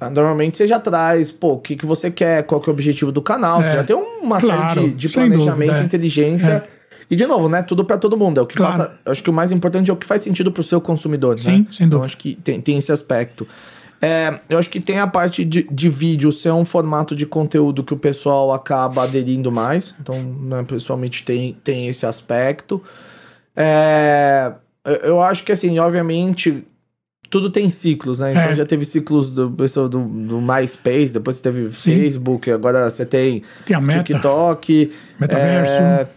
ah, 0.00 0.10
normalmente 0.10 0.56
você 0.58 0.66
já 0.66 0.78
traz, 0.78 1.30
pô, 1.30 1.52
o 1.54 1.58
que, 1.58 1.76
que 1.76 1.86
você 1.86 2.10
quer, 2.10 2.42
qual 2.44 2.60
que 2.60 2.68
é 2.68 2.70
o 2.70 2.74
objetivo 2.74 3.10
do 3.12 3.20
canal, 3.22 3.60
É. 3.60 3.64
você 3.64 3.72
já 3.78 3.84
tem 3.84 3.96
uma 3.96 4.40
Claro, 4.40 4.74
série 4.80 4.88
de, 4.90 4.96
de 4.96 5.08
planejamento, 5.08 5.56
dúvida, 5.58 5.78
é. 5.78 5.84
inteligência. 5.84 6.64
É. 6.78 6.82
E 7.10 7.16
de 7.16 7.26
novo, 7.26 7.48
né? 7.48 7.62
Tudo 7.62 7.84
pra 7.84 7.98
todo 7.98 8.16
mundo. 8.16 8.38
É 8.38 8.42
o 8.42 8.46
que 8.46 8.54
Claro. 8.56 8.72
faça. 8.84 8.92
eu 9.04 9.12
Acho 9.12 9.22
que 9.22 9.28
o 9.28 9.32
mais 9.32 9.50
importante 9.52 9.90
é 9.90 9.92
o 9.92 9.96
que 9.96 10.06
faz 10.06 10.22
sentido 10.22 10.50
pro 10.50 10.62
seu 10.62 10.80
consumidor. 10.80 11.38
Sim, 11.38 11.58
né? 11.60 11.66
sem 11.70 11.86
Então 11.86 11.98
dúvida. 12.00 12.06
acho 12.06 12.16
que 12.16 12.34
tem, 12.36 12.60
tem 12.60 12.78
esse 12.78 12.90
aspecto. 12.92 13.46
É, 14.04 14.40
eu 14.48 14.58
acho 14.58 14.68
que 14.68 14.80
tem 14.80 14.98
a 14.98 15.06
parte 15.06 15.44
de, 15.44 15.62
de 15.70 15.88
vídeo 15.88 16.32
ser 16.32 16.50
um 16.50 16.64
formato 16.64 17.14
de 17.14 17.24
conteúdo 17.24 17.84
que 17.84 17.94
o 17.94 17.96
pessoal 17.96 18.52
acaba 18.52 19.04
aderindo 19.04 19.52
mais. 19.52 19.94
Então, 20.00 20.16
né, 20.20 20.64
pessoalmente 20.66 21.22
tem, 21.24 21.56
tem 21.62 21.86
esse 21.86 22.04
aspecto. 22.04 22.82
É, 23.56 24.52
eu- 25.04 25.20
acho 25.22 25.44
que 25.44 25.52
assim, 25.52 25.78
obviamente, 25.78 26.64
tudo 27.30 27.48
tem 27.48 27.70
ciclos, 27.70 28.20
né? 28.20 28.30
Então 28.32 28.42
É. 28.42 28.54
já 28.54 28.64
teve 28.66 28.84
ciclos 28.84 29.30
do 29.30 29.50
pessoal 29.52 29.88
do, 29.88 30.00
do 30.04 30.40
MySpace, 30.40 31.12
depois 31.12 31.36
você 31.36 31.42
teve 31.44 31.72
Sim. 31.74 32.00
Facebook, 32.00 32.50
agora 32.50 32.90
você 32.90 33.06
tem 33.06 33.42
Tem. 33.64 33.78
TikTok. 34.02 34.92
Metaverso. 35.20 35.72
É, 35.74 36.08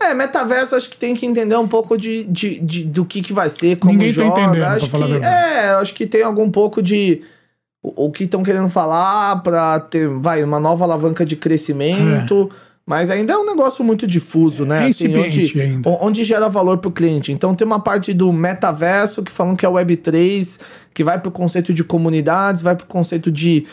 é, 0.00 0.14
metaverso 0.14 0.76
acho 0.76 0.90
que 0.90 0.96
tem 0.96 1.14
que 1.14 1.24
entender 1.26 1.56
um 1.56 1.66
pouco 1.68 1.96
de, 1.96 2.24
de, 2.24 2.60
de- 2.60 2.84
do 2.84 3.04
que, 3.04 3.22
que 3.22 3.32
vai 3.32 3.48
ser, 3.48 3.76
como 3.76 3.92
Ninguém 3.92 4.12
tá 4.12 4.20
joga. 4.24 4.40
entendendo, 4.42 4.60
pra 4.62 4.72
acho 4.74 4.86
falar 4.90 5.06
a 5.06 5.08
que, 5.18 5.24
é, 5.24 5.68
acho 5.80 5.94
que 5.94 6.06
tem 6.06 6.22
algum 6.22 6.50
pouco 6.50 6.82
de 6.82 7.22
o, 7.82 8.06
o 8.06 8.10
que 8.12 8.24
estão 8.24 8.42
querendo 8.42 8.68
falar 8.68 9.42
pra 9.42 9.80
ter, 9.80 10.08
vai, 10.08 10.42
uma 10.44 10.60
nova 10.60 10.84
alavanca 10.84 11.24
de 11.24 11.36
crescimento. 11.36 12.50
Mas 12.88 13.10
ainda 13.10 13.32
é 13.32 13.36
um 13.36 13.44
negócio 13.44 13.82
muito 13.84 14.06
difuso, 14.06 14.64
né? 14.64 14.84
É 14.84 14.88
incipiente 14.90 15.40
onde, 15.40 15.60
ainda. 15.60 15.88
o- 15.90 15.98
onde 16.06 16.22
gera 16.22 16.48
valor 16.48 16.78
pro 16.78 16.88
cliente. 16.90 17.32
Então 17.32 17.52
tem 17.52 17.66
uma 17.66 17.80
parte 17.80 18.14
do 18.14 18.32
metaverso 18.32 19.24
que 19.24 19.32
falam 19.32 19.56
que 19.56 19.66
é 19.66 19.68
Web3, 19.68 20.60
que 20.94 21.02
vai 21.02 21.18
pro 21.20 21.32
conceito 21.32 21.74
de 21.74 21.82
comunidades, 21.82 22.62
vai 22.62 22.76
pro 22.76 22.86
conceito 22.86 23.28
de 23.28 23.66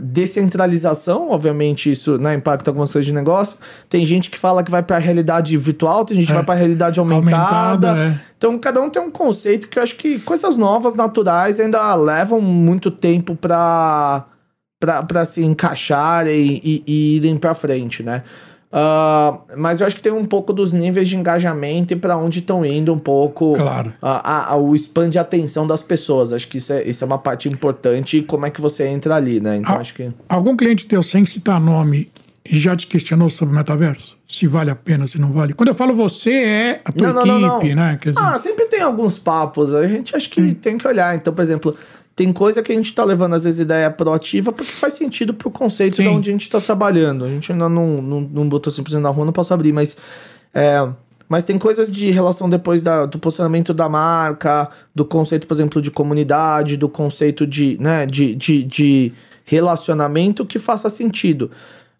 descentralização, 0.00 1.30
obviamente 1.30 1.90
isso 1.90 2.16
né, 2.18 2.34
impacta 2.34 2.70
algumas 2.70 2.90
coisas 2.92 3.06
de 3.06 3.12
negócio. 3.12 3.58
Tem 3.88 4.06
gente 4.06 4.30
que 4.30 4.38
fala 4.38 4.62
que 4.62 4.70
vai 4.70 4.82
pra 4.82 4.98
realidade 4.98 5.56
virtual, 5.56 6.04
tem 6.04 6.16
gente 6.16 6.26
que 6.26 6.32
É. 6.32 6.36
vai 6.36 6.44
pra 6.44 6.54
realidade 6.54 6.98
aumentada. 7.00 7.90
Aumentada, 7.90 7.98
é. 7.98 8.20
Então 8.38 8.58
cada 8.58 8.80
um 8.80 8.88
tem 8.88 9.02
um 9.02 9.10
conceito 9.10 9.68
que 9.68 9.78
eu 9.78 9.82
acho 9.82 9.96
que 9.96 10.18
coisas 10.20 10.56
novas, 10.56 10.94
naturais, 10.94 11.58
ainda 11.60 11.94
levam 11.94 12.40
muito 12.40 12.90
tempo 12.90 13.34
pra 13.36 14.24
se 15.26 15.44
encaixarem 15.44 16.60
e, 16.62 16.82
e 16.86 17.16
irem 17.16 17.36
pra 17.36 17.54
frente, 17.54 18.02
né? 18.02 18.22
Ah, 18.72 19.38
mas 19.56 19.80
eu 19.80 19.86
acho 19.86 19.96
que 19.96 20.02
tem 20.02 20.12
um 20.12 20.24
pouco 20.24 20.52
dos 20.52 20.72
níveis 20.72 21.06
de 21.08 21.14
engajamento 21.16 21.92
e 21.92 21.96
pra 21.96 22.16
onde 22.16 22.38
estão 22.38 22.64
indo 22.64 22.92
um 22.92 22.98
pouco 22.98 23.52
Claro. 23.52 23.92
a, 24.00 24.52
a- 24.52 24.56
o 24.56 24.74
spam 24.74 25.10
de 25.10 25.18
atenção 25.18 25.66
das 25.66 25.82
pessoas. 25.82 26.32
Acho 26.32 26.48
que 26.48 26.56
isso 26.58 26.72
é, 26.72 26.82
isso 26.82 27.04
é 27.04 27.06
uma 27.06 27.18
parte 27.18 27.48
importante 27.48 28.16
e 28.18 28.22
como 28.22 28.46
é 28.46 28.50
que 28.50 28.60
você 28.60 28.86
entra 28.86 29.14
ali, 29.16 29.40
né? 29.40 29.58
Então 29.58 29.74
Ah. 29.74 29.78
acho 29.78 29.92
que. 29.94 30.10
Algum 30.28 30.56
cliente 30.56 30.86
teu, 30.86 31.02
sem 31.02 31.26
citar 31.26 31.60
nome, 31.60 32.10
já 32.48 32.74
te 32.74 32.86
questionou 32.86 33.28
sobre 33.28 33.54
o 33.54 33.58
metaverso? 33.58 34.16
Se 34.26 34.46
vale 34.46 34.70
a 34.70 34.74
pena, 34.74 35.06
se 35.06 35.20
não 35.20 35.30
vale? 35.32 35.52
Quando 35.52 35.68
eu 35.68 35.74
falo 35.74 35.94
você, 35.94 36.32
é 36.32 36.80
a 36.84 36.90
tua 36.90 37.12
Não, 37.12 37.26
não, 37.26 37.56
equipe, 37.58 37.74
não. 37.74 37.82
né? 37.82 37.98
Dizer, 38.02 38.18
Ah, 38.18 38.38
sempre 38.38 38.64
tem 38.64 38.80
alguns 38.80 39.18
papos. 39.18 39.72
A 39.74 39.86
gente 39.86 40.16
acho 40.16 40.30
que 40.30 40.54
tem 40.54 40.78
que 40.78 40.88
olhar. 40.88 41.14
Então, 41.14 41.32
por 41.34 41.42
exemplo, 41.42 41.76
tem 42.14 42.32
coisa 42.32 42.62
que 42.62 42.70
a 42.72 42.74
gente 42.74 42.94
tá 42.94 43.04
levando, 43.04 43.34
às 43.34 43.44
vezes, 43.44 43.60
ideia 43.60 43.90
proativa 43.90 44.52
porque 44.52 44.70
faz 44.70 44.94
sentido 44.94 45.32
pro 45.32 45.50
conceito 45.50 45.96
Sim. 45.96 46.02
de 46.02 46.08
onde 46.08 46.30
a 46.30 46.32
gente 46.32 46.50
tá 46.50 46.60
trabalhando. 46.60 47.24
A 47.24 47.28
gente 47.28 47.52
ainda 47.52 47.68
não, 47.68 48.02
não, 48.02 48.20
não 48.20 48.48
botou 48.48 48.72
simplesmente 48.72 49.02
na 49.02 49.10
rua, 49.10 49.24
não 49.24 49.32
posso 49.32 49.54
abrir, 49.54 49.72
mas. 49.72 49.96
É, 50.52 50.86
Mas 51.28 51.44
tem 51.44 51.58
coisas 51.58 51.90
de 51.90 52.10
relação 52.10 52.50
depois 52.50 52.82
da, 52.82 53.06
do 53.06 53.18
posicionamento 53.18 53.72
da 53.72 53.88
marca, 53.88 54.68
do 54.94 55.02
conceito, 55.02 55.46
por 55.46 55.54
exemplo, 55.54 55.80
de 55.80 55.90
comunidade, 55.90 56.76
do 56.76 56.90
conceito 56.90 57.46
de, 57.46 57.78
né, 57.80 58.04
de, 58.04 58.34
de, 58.34 58.62
de 58.62 59.12
relacionamento 59.46 60.44
que 60.44 60.58
faça 60.58 60.90
sentido. 60.90 61.50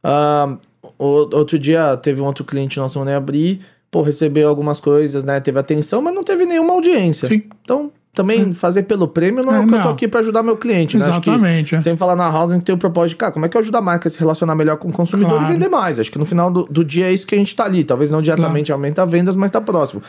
Uh, 0.05 0.59
outro 0.98 1.59
dia 1.59 1.96
teve 1.96 2.20
um 2.20 2.27
outro 2.27 2.44
cliente 2.44 2.79
nosso, 2.79 3.03
nem 3.07 3.14
abrir, 3.14 3.61
pô, 3.90 4.03
recebeu 4.03 4.51
algumas 4.51 4.83
coisas, 4.83 5.25
né? 5.25 5.40
Teve 5.40 5.59
atenção, 5.59 6.03
mas 6.03 6.14
não 6.14 6.22
teve 6.22 6.44
nenhuma 6.44 6.75
audiência. 6.75 7.27
Sim. 7.27 7.44
Então, 7.64 7.90
também 8.14 8.44
Sim. 8.44 8.53
fazer 8.53 8.83
pelo 8.83 9.09
prêmio 9.09 9.42
não 9.42 9.55
é, 9.55 9.57
É, 9.57 9.61
o 9.61 9.66
que 9.66 9.75
eu 9.75 9.83
tô 9.83 9.88
aqui 9.88 10.07
pra 10.07 10.20
ajudar 10.20 10.42
meu 10.42 10.57
cliente, 10.57 10.98
né? 10.98 11.07
Acho 11.07 11.20
que 11.20 11.31
Exatamente. 11.31 11.75
é. 11.75 11.81
Sem 11.81 11.96
falar 11.96 12.14
na 12.14 12.29
gente 12.51 12.62
tem 12.64 12.75
o 12.75 12.79
propósito 12.79 13.11
de, 13.11 13.16
cara, 13.16 13.33
como 13.33 13.46
é 13.46 13.48
que 13.48 13.57
eu 13.57 13.61
ajudo 13.61 13.77
a 13.77 13.81
marca 13.81 14.07
a 14.09 14.11
se 14.11 14.18
relacionar 14.18 14.55
melhor 14.55 14.77
com 14.77 14.88
o 14.88 14.92
consumidor 14.92 15.38
Claro. 15.38 15.44
e 15.51 15.53
vender 15.55 15.68
mais? 15.68 15.98
Acho 15.98 16.12
que 16.12 16.18
no 16.18 16.27
final 16.27 16.51
do, 16.51 16.64
do 16.64 16.85
dia 16.85 17.07
é 17.07 17.12
isso 17.12 17.27
que 17.27 17.35
a 17.35 17.38
gente 17.38 17.57
tá 17.57 17.64
ali. 17.64 17.85
Talvez 17.85 18.11
não 18.11 18.20
diretamente 18.20 18.70
aumenta 18.70 19.07
vendas, 19.07 19.35
mas 19.35 19.51
tá 19.51 19.61
próximo. 19.61 20.03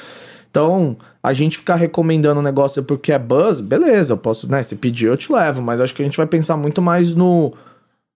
Então, 0.52 0.98
a 1.24 1.34
gente 1.34 1.58
ficar 1.58 1.76
recomendando 1.76 2.40
um 2.40 2.44
negócio 2.44 2.84
porque 2.84 3.12
é 3.12 3.18
buzz, 3.18 3.60
beleza, 3.62 4.14
eu 4.14 4.18
posso, 4.18 4.52
né? 4.52 4.62
Se 4.62 4.76
pedir, 4.76 5.06
eu 5.08 5.18
te 5.18 5.32
levo, 5.32 5.62
mas 5.62 5.80
acho 5.80 5.96
que 5.96 6.02
a 6.02 6.06
gente 6.06 6.18
vai 6.18 6.28
pensar 6.28 6.56
muito 6.58 6.80
mais 6.82 7.16
no, 7.16 7.54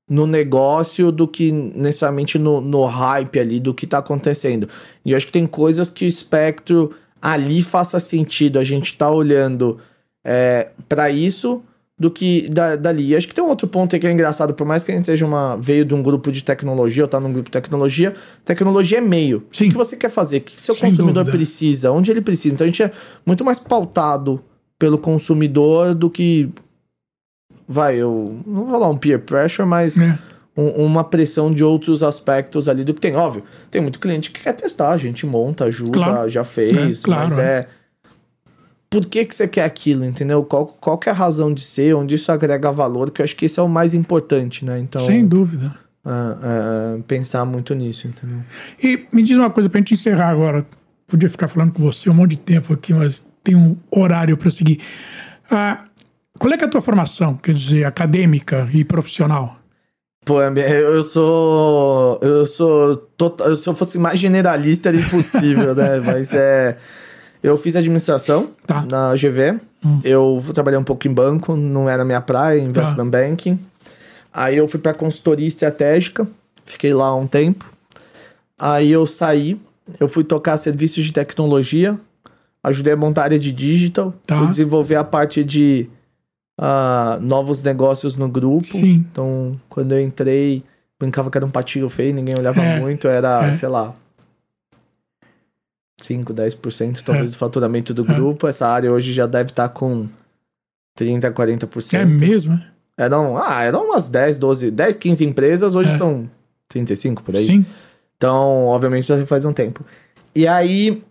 no 0.07 0.27
negócio 0.27 1.11
do 1.11 1.27
que 1.27 1.51
necessariamente 1.51 2.37
no, 2.37 2.61
no 2.61 2.85
hype 2.85 3.39
ali 3.39 3.59
do 3.59 3.73
que 3.73 3.87
tá 3.87 3.97
acontecendo. 3.99 4.67
E 5.03 5.11
eu 5.11 5.17
acho 5.17 5.25
que 5.27 5.31
tem 5.31 5.47
coisas 5.47 5.89
que 5.89 6.05
o 6.05 6.07
espectro 6.07 6.91
ali 7.21 7.61
faça 7.61 7.99
sentido. 7.99 8.59
A 8.59 8.63
gente 8.63 8.97
tá 8.97 9.09
olhando 9.09 9.79
é, 10.25 10.69
para 10.87 11.09
isso 11.09 11.63
do 11.99 12.11
que 12.11 12.47
da, 12.49 12.75
dali. 12.75 13.09
E 13.09 13.15
acho 13.15 13.27
que 13.27 13.33
tem 13.33 13.43
um 13.43 13.47
outro 13.47 13.67
ponto 13.67 13.95
aí 13.95 13.99
que 13.99 14.05
é 14.05 14.11
engraçado, 14.11 14.53
por 14.53 14.67
mais 14.67 14.83
que 14.83 14.91
a 14.91 14.95
gente 14.95 15.05
seja 15.05 15.25
uma 15.25 15.57
veio 15.57 15.83
de 15.83 15.95
um 15.95 16.03
grupo 16.03 16.31
de 16.31 16.43
tecnologia, 16.43 17.03
ou 17.03 17.07
tá 17.07 17.19
num 17.19 17.33
grupo 17.33 17.49
de 17.49 17.53
tecnologia, 17.53 18.15
tecnologia 18.45 18.99
é 18.99 19.01
meio. 19.01 19.43
Sim. 19.51 19.67
O 19.67 19.71
que 19.71 19.77
você 19.77 19.97
quer 19.97 20.09
fazer? 20.09 20.37
O 20.37 20.41
que 20.41 20.61
seu 20.61 20.75
Sem 20.75 20.89
consumidor 20.91 21.23
dúvida. 21.23 21.37
precisa? 21.37 21.91
Onde 21.91 22.11
ele 22.11 22.21
precisa? 22.21 22.53
Então 22.53 22.65
a 22.65 22.67
gente 22.67 22.83
é 22.83 22.91
muito 23.25 23.43
mais 23.43 23.59
pautado 23.59 24.43
pelo 24.77 24.99
consumidor 24.99 25.95
do 25.95 26.07
que 26.09 26.51
vai, 27.67 27.95
eu 27.95 28.39
não 28.45 28.63
vou 28.63 28.71
falar 28.71 28.89
um 28.89 28.97
peer 28.97 29.19
pressure, 29.19 29.67
mas 29.67 29.99
É. 29.99 30.19
um- 30.57 30.85
uma 30.85 31.03
pressão 31.03 31.51
de 31.51 31.63
outros 31.63 32.01
aspectos 32.03 32.67
ali 32.67 32.83
do 32.83 32.93
que 32.93 32.99
tem. 32.99 33.15
Óbvio, 33.15 33.43
tem 33.71 33.79
muito 33.81 33.99
cliente 33.99 34.31
que 34.31 34.41
quer 34.41 34.53
testar, 34.53 34.89
a 34.89 34.97
gente 34.97 35.25
monta, 35.25 35.65
ajuda, 35.65 35.91
Claro. 35.91 36.29
já 36.29 36.43
fez, 36.43 37.01
É, 37.01 37.05
claro, 37.05 37.29
mas 37.29 37.37
é. 37.37 37.67
Por 38.89 39.05
que, 39.05 39.25
que 39.25 39.35
você 39.35 39.47
quer 39.47 39.65
aquilo, 39.65 40.05
entendeu? 40.05 40.43
Qual, 40.45 40.65
qual 40.65 40.97
que 40.97 41.09
é 41.09 41.11
a 41.11 41.15
razão 41.15 41.53
de 41.53 41.61
ser, 41.61 41.93
onde 41.93 42.15
isso 42.15 42.31
agrega 42.31 42.71
valor, 42.71 43.11
que 43.11 43.21
eu 43.21 43.25
acho 43.25 43.35
que 43.35 43.45
esse 43.45 43.59
é 43.59 43.63
o 43.63 43.67
mais 43.67 43.93
importante, 43.93 44.63
né? 44.63 44.79
Então, 44.79 45.01
Sem 45.01 45.27
dúvida. 45.27 45.75
ah, 46.05 46.37
ah, 46.41 46.99
pensar 47.05 47.43
muito 47.45 47.75
nisso, 47.75 48.07
entendeu? 48.07 48.39
E 48.81 49.05
me 49.11 49.21
diz 49.21 49.37
uma 49.37 49.49
coisa 49.49 49.69
pra 49.69 49.79
gente 49.79 49.93
encerrar 49.93 50.29
agora. 50.29 50.65
Podia 51.05 51.29
ficar 51.29 51.49
falando 51.49 51.73
com 51.73 51.83
você 51.83 52.09
um 52.09 52.13
monte 52.13 52.31
de 52.31 52.37
tempo 52.39 52.71
aqui, 52.73 52.93
mas 52.93 53.27
tem 53.43 53.55
um 53.55 53.77
horário 53.91 54.37
para 54.37 54.49
seguir. 54.49 54.79
Ah, 55.51 55.83
qual 56.39 56.53
é 56.53 56.57
é 56.59 56.63
a 56.63 56.67
tua 56.67 56.81
formação, 56.81 57.35
quer 57.35 57.53
dizer, 57.53 57.83
acadêmica 57.85 58.69
e 58.73 58.85
profissional? 58.85 59.57
Pô, 60.27 60.41
eu 60.41 60.53
eu 60.57 61.03
sou. 61.03 62.19
Eu 62.21 62.45
sou. 62.45 62.95
Tota, 63.17 63.55
se 63.55 63.67
eu 63.67 63.73
fosse 63.73 63.97
mais 63.97 64.19
generalista, 64.19 64.89
era 64.89 64.97
impossível, 64.97 65.73
né? 65.73 65.99
Mas 66.05 66.33
é. 66.33 66.77
Eu 67.41 67.55
fiz 67.55 67.75
administração 67.75 68.49
Tá. 68.65 68.81
na 68.85 69.13
GV. 69.15 69.59
Eu 70.03 70.43
trabalhei 70.53 70.77
um 70.77 70.83
pouco 70.83 71.07
em 71.07 71.13
banco, 71.13 71.55
não 71.55 71.87
era 71.89 72.03
minha 72.03 72.19
praia, 72.19 72.59
investment 72.59 73.07
banking. 73.09 73.57
Aí 74.33 74.57
eu 74.57 74.67
fui 74.67 74.79
pra 74.79 74.93
consultoria 74.93 75.47
estratégica, 75.47 76.27
fiquei 76.65 76.93
lá 76.93 77.15
um 77.15 77.25
tempo. 77.25 77.63
Aí 78.59 78.91
eu 78.91 79.05
saí, 79.05 79.57
eu 79.99 80.09
fui 80.09 80.23
tocar 80.23 80.57
serviços 80.57 81.05
de 81.05 81.13
tecnologia, 81.13 81.97
ajudei 82.63 82.93
a 82.93 82.97
montar 82.97 83.21
a 83.21 83.23
área 83.25 83.39
de 83.39 83.51
digital, 83.51 84.13
Tá. 84.25 84.37
fui 84.39 84.47
desenvolver 84.47 84.95
a 84.95 85.03
parte 85.03 85.43
de 85.43 85.87
ah, 86.57 87.17
novos 87.21 87.61
negócios 87.63 88.15
no 88.15 88.27
grupo. 88.27 88.65
Sim. 88.65 89.05
Então, 89.11 89.51
quando 89.69 89.91
eu 89.93 90.01
entrei, 90.01 90.63
brincava 90.99 91.29
que 91.29 91.37
era 91.37 91.45
um 91.45 91.49
patinho 91.51 91.87
feio, 91.89 92.13
ninguém 92.13 92.35
olhava 92.37 92.61
É, 92.61 92.79
muito, 92.79 93.07
era, 93.07 93.47
é. 93.47 93.53
sei 93.53 93.69
lá, 93.69 93.93
5, 95.99 96.33
10% 96.33 97.03
talvez 97.03 97.29
É. 97.29 97.33
do 97.33 97.37
faturamento 97.37 97.93
do 97.93 98.03
É. 98.03 98.13
grupo. 98.13 98.47
Essa 98.47 98.67
área 98.67 98.91
hoje 98.91 99.13
já 99.13 99.25
deve 99.25 99.49
estar 99.51 99.69
com 99.69 100.07
30, 100.95 101.31
40%. 101.31 101.99
É 102.01 102.05
mesmo, 102.05 102.53
é? 102.53 102.67
Eram, 102.99 103.37
ah, 103.37 103.61
eram 103.61 103.85
umas 103.85 104.09
10, 104.09 104.39
12, 104.39 104.71
10, 104.71 104.97
15 104.97 105.23
empresas, 105.23 105.75
hoje 105.75 105.91
É. 105.91 105.97
são 105.97 106.27
35 106.67 107.21
por 107.23 107.35
aí. 107.35 107.45
Sim. 107.45 107.65
Então, 108.15 108.65
obviamente, 108.65 109.07
já 109.07 109.23
faz 109.27 109.45
um 109.45 109.53
tempo. 109.53 109.85
E 110.33 110.47
aí, 110.47 111.03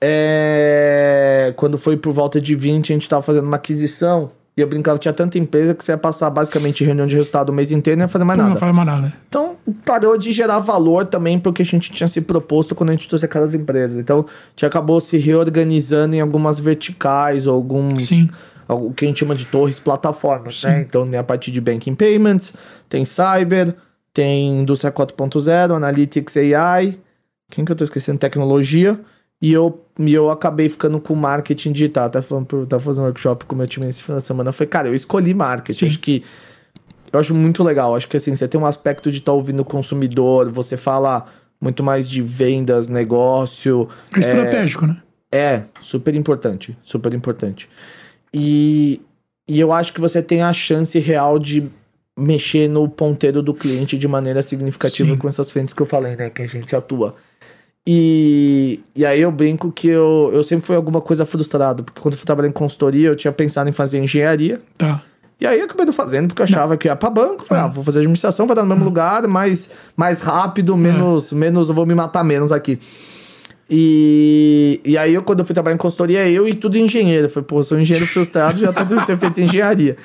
é, 0.00 1.54
quando 1.56 1.78
foi 1.78 1.96
por 1.96 2.12
volta 2.12 2.38
de 2.40 2.54
20, 2.54 2.92
a 2.92 2.94
gente 2.94 3.08
tava 3.08 3.22
fazendo 3.22 3.44
uma 3.46 3.56
aquisição. 3.56 4.30
E 4.56 4.60
eu 4.62 4.66
brincava, 4.66 4.96
tinha 4.98 5.12
tanta 5.12 5.38
empresa 5.38 5.74
que 5.74 5.84
você 5.84 5.92
ia 5.92 5.98
passar 5.98 6.30
basicamente 6.30 6.82
reunião 6.82 7.06
de 7.06 7.14
resultado 7.14 7.50
o 7.50 7.52
mês 7.52 7.70
inteiro 7.70 7.96
e 7.96 7.98
não 7.98 8.04
ia 8.04 8.08
fazer 8.08 8.24
mais 8.24 8.38
Não 8.38 8.46
nada. 8.48 8.58
faz 8.58 8.74
mais 8.74 8.86
nada. 8.86 9.12
Então, 9.28 9.56
parou 9.84 10.16
de 10.16 10.32
gerar 10.32 10.60
valor 10.60 11.04
também 11.04 11.38
porque 11.38 11.60
a 11.60 11.64
gente 11.64 11.92
tinha 11.92 12.08
se 12.08 12.22
proposto 12.22 12.74
quando 12.74 12.88
a 12.88 12.92
gente 12.92 13.06
trouxe 13.06 13.26
aquelas 13.26 13.52
empresas. 13.52 13.98
Então, 13.98 14.20
a 14.20 14.50
gente 14.50 14.64
acabou 14.64 14.98
se 14.98 15.18
reorganizando 15.18 16.16
em 16.16 16.20
algumas 16.22 16.58
verticais 16.58 17.46
ou 17.46 17.54
alguns 17.54 18.06
Sim. 18.06 18.30
o 18.66 18.92
que 18.94 19.04
a 19.04 19.08
gente 19.08 19.20
chama 19.20 19.34
de 19.34 19.44
torres 19.44 19.78
plataformas, 19.78 20.60
Sim. 20.62 20.68
né? 20.68 20.80
Então 20.88 21.06
tem 21.06 21.18
a 21.20 21.24
parte 21.24 21.50
de 21.50 21.60
banking 21.60 21.94
payments, 21.94 22.54
tem 22.88 23.04
cyber, 23.04 23.74
tem 24.14 24.60
indústria 24.60 24.90
4.0, 24.90 25.76
analytics 25.76 26.34
AI, 26.38 26.98
quem 27.50 27.62
que 27.62 27.72
eu 27.72 27.76
tô 27.76 27.84
esquecendo? 27.84 28.18
Tecnologia. 28.18 28.98
E 29.40 29.52
eu, 29.52 29.84
e 29.98 30.14
eu 30.14 30.30
acabei 30.30 30.68
ficando 30.68 30.98
com 30.98 31.14
marketing 31.14 31.72
digital. 31.72 32.06
Até 32.06 32.22
falando 32.22 32.66
tava 32.66 32.82
fazendo 32.82 33.04
um 33.04 33.06
workshop 33.06 33.44
com 33.44 33.54
o 33.54 33.58
meu 33.58 33.66
time 33.66 33.86
esse 33.88 34.02
final 34.02 34.18
de 34.18 34.24
semana. 34.24 34.48
Eu 34.48 34.52
falei, 34.52 34.68
cara, 34.68 34.88
eu 34.88 34.94
escolhi 34.94 35.34
marketing. 35.34 35.78
Sim. 35.78 35.86
Acho 35.86 35.98
que. 35.98 36.24
Eu 37.12 37.20
acho 37.20 37.34
muito 37.34 37.62
legal. 37.62 37.94
Acho 37.94 38.08
que 38.08 38.16
assim, 38.16 38.34
você 38.34 38.48
tem 38.48 38.60
um 38.60 38.66
aspecto 38.66 39.10
de 39.10 39.18
estar 39.18 39.32
ouvindo 39.32 39.60
o 39.60 39.64
consumidor, 39.64 40.50
você 40.50 40.76
fala 40.76 41.26
muito 41.60 41.82
mais 41.82 42.08
de 42.08 42.20
vendas, 42.20 42.88
negócio. 42.88 43.88
É 44.14 44.18
estratégico, 44.18 44.86
né? 44.86 45.02
É, 45.30 45.62
super 45.80 46.14
importante, 46.14 46.76
super 46.82 47.12
importante. 47.12 47.68
E, 48.32 49.00
e 49.48 49.58
eu 49.60 49.72
acho 49.72 49.92
que 49.92 50.00
você 50.00 50.22
tem 50.22 50.42
a 50.42 50.52
chance 50.52 50.98
real 50.98 51.38
de 51.38 51.70
mexer 52.18 52.68
no 52.68 52.88
ponteiro 52.88 53.42
do 53.42 53.52
cliente 53.52 53.98
de 53.98 54.08
maneira 54.08 54.42
significativa 54.42 55.10
Sim. 55.10 55.18
com 55.18 55.28
essas 55.28 55.50
frentes 55.50 55.74
que 55.74 55.82
eu 55.82 55.86
falei, 55.86 56.16
né? 56.16 56.30
Que 56.30 56.42
a 56.42 56.46
gente 56.46 56.74
atua. 56.74 57.16
E, 57.86 58.80
e 58.96 59.06
aí 59.06 59.20
eu 59.20 59.30
brinco 59.30 59.70
que 59.70 59.86
eu, 59.86 60.30
eu 60.32 60.42
sempre 60.42 60.66
fui 60.66 60.74
alguma 60.74 61.00
coisa 61.00 61.24
frustrado, 61.24 61.84
porque 61.84 62.00
quando 62.00 62.14
eu 62.14 62.18
fui 62.18 62.26
trabalhar 62.26 62.48
em 62.48 62.52
consultoria, 62.52 63.08
eu 63.08 63.14
tinha 63.16 63.32
pensado 63.32 63.70
em 63.70 63.72
fazer 63.72 63.98
engenharia. 63.98 64.60
Tá. 64.76 65.00
E 65.40 65.46
aí 65.46 65.58
eu 65.58 65.66
acabei 65.66 65.86
não 65.86 65.92
fazendo, 65.92 66.28
porque 66.28 66.42
eu 66.42 66.44
achava 66.44 66.76
que 66.76 66.88
ia 66.88 66.96
pra 66.96 67.10
banco. 67.10 67.44
Falei, 67.44 67.62
É. 67.62 67.66
ah, 67.66 67.68
vou 67.68 67.84
fazer 67.84 67.98
administração, 67.98 68.46
vai 68.46 68.56
dar 68.56 68.62
no 68.62 68.68
mesmo 68.68 68.84
lugar, 68.84 69.26
mais, 69.28 69.70
mais 69.96 70.20
rápido, 70.20 70.76
menos, 70.76 71.32
menos, 71.32 71.68
eu 71.68 71.74
vou 71.74 71.86
me 71.86 71.94
matar 71.94 72.24
menos 72.24 72.50
aqui. 72.50 72.80
E, 73.68 74.80
e 74.84 74.96
aí, 74.96 75.14
eu, 75.14 75.22
quando 75.22 75.40
eu 75.40 75.44
fui 75.44 75.52
trabalhar 75.54 75.74
em 75.74 75.78
consultoria, 75.78 76.28
eu 76.28 76.48
e 76.48 76.54
tudo 76.54 76.78
engenheiro. 76.78 77.26
Eu 77.26 77.30
falei, 77.30 77.46
pô, 77.46 77.58
eu 77.60 77.64
sou 77.64 77.78
engenheiro 77.78 78.06
frustrado, 78.06 78.58
já 78.58 78.72
tô 78.72 78.84
ter 79.04 79.16
feito 79.16 79.40
engenharia. 79.40 79.96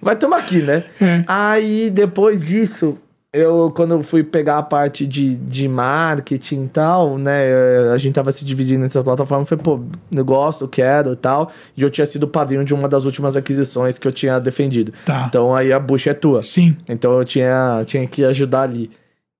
Vai 0.00 0.16
tomar 0.16 0.38
aqui, 0.38 0.60
né? 0.60 0.84
É. 1.00 1.24
Aí, 1.26 1.90
depois 1.90 2.44
disso, 2.44 2.98
eu, 3.34 3.72
quando 3.74 3.94
eu 3.94 4.02
fui 4.02 4.22
pegar 4.22 4.58
a 4.58 4.62
parte 4.62 5.04
de, 5.06 5.34
de 5.34 5.66
marketing 5.68 6.64
e 6.64 6.68
tal, 6.68 7.18
né? 7.18 7.50
A 7.92 7.98
gente 7.98 8.14
tava 8.14 8.30
se 8.30 8.44
dividindo 8.44 8.84
entre 8.84 8.96
as 8.96 9.04
plataformas. 9.04 9.48
Falei, 9.48 9.62
pô, 9.62 9.80
eu 10.12 10.24
gosto, 10.24 10.68
quero 10.68 11.12
e 11.12 11.16
tal. 11.16 11.50
E 11.76 11.82
eu 11.82 11.90
tinha 11.90 12.06
sido 12.06 12.28
padrinho 12.28 12.64
de 12.64 12.72
uma 12.72 12.88
das 12.88 13.04
últimas 13.04 13.36
aquisições 13.36 13.98
que 13.98 14.06
eu 14.06 14.12
tinha 14.12 14.38
defendido. 14.38 14.92
Tá. 15.04 15.26
Então 15.28 15.54
aí 15.54 15.72
a 15.72 15.80
bucha 15.80 16.10
é 16.10 16.14
tua. 16.14 16.42
Sim. 16.44 16.76
Então 16.88 17.18
eu 17.18 17.24
tinha, 17.24 17.82
tinha 17.84 18.06
que 18.06 18.24
ajudar 18.24 18.62
ali. 18.62 18.90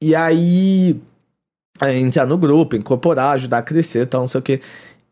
E 0.03 0.15
aí, 0.15 1.01
é, 1.81 1.97
entrar 1.97 2.27
no 2.27 2.37
grupo, 2.37 2.77
incorporar, 2.77 3.35
ajudar 3.37 3.59
a 3.59 3.63
crescer 3.63 4.03
e 4.03 4.07
tal, 4.07 4.23
não 4.23 4.29
sei 4.29 4.41
o 4.41 4.43
quê. 4.43 4.61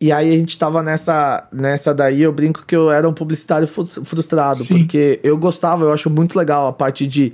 E 0.00 0.10
aí 0.10 0.28
a 0.28 0.36
gente 0.36 0.58
tava 0.58 0.82
nessa, 0.82 1.46
nessa 1.52 1.94
daí, 1.94 2.22
eu 2.22 2.32
brinco 2.32 2.66
que 2.66 2.74
eu 2.74 2.90
era 2.90 3.08
um 3.08 3.12
publicitário 3.14 3.68
frus- 3.68 4.00
frustrado, 4.04 4.64
Sim. 4.64 4.78
porque 4.78 5.20
eu 5.22 5.38
gostava, 5.38 5.84
eu 5.84 5.92
acho 5.92 6.10
muito 6.10 6.36
legal 6.36 6.66
a 6.66 6.72
parte 6.72 7.06
de 7.06 7.32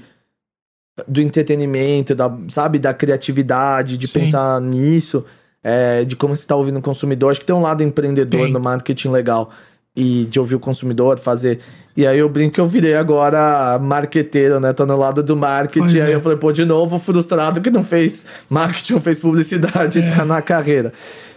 do 1.06 1.20
entretenimento, 1.20 2.14
da, 2.14 2.34
sabe, 2.48 2.78
da 2.78 2.92
criatividade, 2.92 3.96
de 3.96 4.08
Sim. 4.08 4.20
pensar 4.20 4.60
nisso, 4.60 5.24
é, 5.62 6.04
de 6.04 6.16
como 6.16 6.34
você 6.34 6.46
tá 6.46 6.56
ouvindo 6.56 6.78
o 6.78 6.82
consumidor. 6.82 7.30
Acho 7.30 7.40
que 7.40 7.46
tem 7.46 7.54
um 7.54 7.62
lado 7.62 7.82
empreendedor 7.82 8.48
no 8.48 8.60
marketing 8.60 9.08
legal 9.08 9.50
e 9.94 10.26
de 10.26 10.38
ouvir 10.38 10.54
o 10.54 10.60
consumidor, 10.60 11.18
fazer. 11.18 11.58
E 11.96 12.06
aí 12.06 12.18
eu 12.18 12.28
brinco 12.28 12.54
que 12.54 12.60
eu 12.60 12.66
virei 12.66 12.94
agora 12.94 13.78
marqueteiro, 13.80 14.60
né? 14.60 14.72
Tô 14.72 14.86
no 14.86 14.96
lado 14.96 15.22
do 15.22 15.36
marketing. 15.36 15.86
Pois 15.86 16.02
aí 16.02 16.12
é. 16.12 16.14
eu 16.14 16.20
falei, 16.20 16.38
pô, 16.38 16.52
de 16.52 16.64
novo, 16.64 16.98
frustrado 16.98 17.60
que 17.60 17.70
não 17.70 17.82
fez 17.82 18.26
marketing, 18.48 18.92
não 18.92 19.00
fez 19.00 19.18
publicidade, 19.18 19.98
É. 19.98 20.14
tá 20.14 20.24
na 20.24 20.40
carreira. 20.40 20.92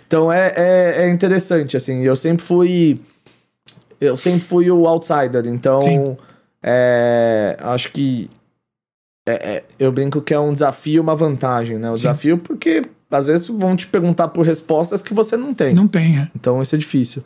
Então 0.07 0.31
é, 0.31 0.53
é, 0.55 0.95
é 1.05 1.09
interessante, 1.09 1.75
assim. 1.75 2.03
Eu 2.03 2.15
sempre 2.15 2.45
fui. 2.45 2.95
Eu 3.99 4.17
sempre 4.17 4.41
fui 4.41 4.69
o 4.69 4.85
outsider, 4.87 5.47
então. 5.47 6.17
É, 6.61 7.57
acho 7.61 7.91
que. 7.91 8.29
É- 9.27 9.55
é, 9.57 9.63
eu 9.79 9.91
brinco 9.91 10.21
que 10.21 10.33
é 10.33 10.39
um 10.39 10.53
desafio 10.53 10.95
e 10.95 10.99
uma 10.99 11.15
vantagem, 11.15 11.77
né? 11.77 11.89
O 11.89 11.97
Sim. 11.97 12.03
desafio 12.03 12.37
porque 12.37 12.83
às 13.09 13.27
vezes 13.27 13.47
vão 13.47 13.75
te 13.75 13.87
perguntar 13.87 14.29
por 14.29 14.45
respostas 14.45 15.01
que 15.01 15.13
você 15.13 15.35
não 15.37 15.53
tem. 15.53 15.73
Não 15.73 15.87
tem, 15.87 16.17
é. 16.19 16.27
Então 16.35 16.61
isso 16.61 16.73
é 16.75 16.77
difícil. 16.77 17.23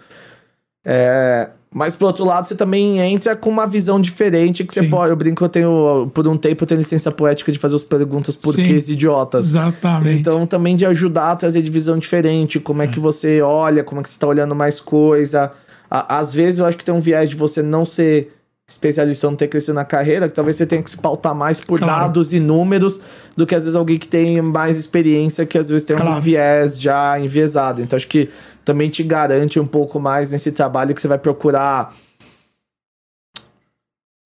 É, 0.84 1.50
mas 1.74 1.96
por 1.96 2.06
outro 2.06 2.24
lado, 2.24 2.48
você 2.48 2.56
também 2.56 3.00
entra 3.00 3.36
com 3.36 3.50
uma 3.50 3.66
visão 3.68 4.00
diferente 4.00 4.64
que 4.64 4.74
você 4.74 4.82
Sim. 4.82 4.90
pode. 4.90 5.10
Eu 5.10 5.16
brinco 5.16 5.44
eu 5.44 5.50
tenho, 5.50 6.10
por 6.14 6.28
um 6.28 6.38
tempo, 6.38 6.64
eu 6.64 6.68
tenho 6.68 6.80
licença 6.80 7.12
poética 7.12 7.52
de 7.52 7.60
fazer 7.60 7.76
as 7.76 7.84
perguntas 7.84 8.36
porquês 8.36 8.88
idiotas. 8.90 9.48
Exatamente. 9.50 10.20
Então, 10.20 10.46
também 10.48 10.76
de 10.76 10.86
ajudar 10.86 11.32
a 11.32 11.36
trazer 11.36 11.62
de 11.62 11.72
visão 11.72 11.98
diferente, 11.98 12.60
como 12.60 12.82
é 12.82 12.88
que 12.88 13.00
você 13.00 13.42
olha, 13.42 13.84
como 13.84 14.00
é 14.00 14.04
que 14.04 14.10
você 14.10 14.20
tá 14.20 14.28
olhando 14.28 14.56
mais 14.56 14.80
coisa. 14.80 15.52
À- 15.90 16.18
Às 16.20 16.34
vezes 16.34 16.60
eu 16.60 16.66
acho 16.66 16.78
que 16.78 16.86
tem 16.86 16.94
um 16.94 17.00
viés 17.02 17.30
de 17.30 17.36
você 17.36 17.62
não 17.62 17.84
ser 17.84 18.32
especialista 18.68 19.28
não 19.28 19.36
ter 19.36 19.48
crescido 19.48 19.74
na 19.76 19.86
carreira, 19.86 20.28
que 20.28 20.34
talvez 20.34 20.58
você 20.58 20.66
tenha 20.66 20.82
que 20.82 20.90
se 20.90 20.98
pautar 20.98 21.36
mais 21.36 21.60
por 21.60 21.78
Claro. 21.78 22.02
dados 22.04 22.34
e 22.34 22.40
números 22.40 23.00
do 23.38 23.46
que 23.46 23.54
às 23.54 23.64
vezes 23.64 23.76
alguém 23.76 23.98
que 24.00 24.08
tem 24.08 24.42
mais 24.42 24.76
experiência, 24.78 25.46
que 25.46 25.58
às 25.58 25.70
vezes 25.70 25.84
tem 25.84 25.96
um 25.96 26.00
Claro. 26.00 26.20
viés 26.22 26.80
já 26.82 27.20
enviesado. 27.20 27.82
Então 27.82 27.96
acho 27.96 28.08
que 28.08 28.30
também 28.64 28.90
te 28.90 29.04
garante 29.04 29.60
um 29.60 29.68
pouco 29.68 30.00
mais 30.00 30.32
nesse 30.32 30.52
trabalho 30.52 30.96
que 30.96 31.02
você 31.02 31.08
vai 31.08 31.20
procurar 31.20 31.94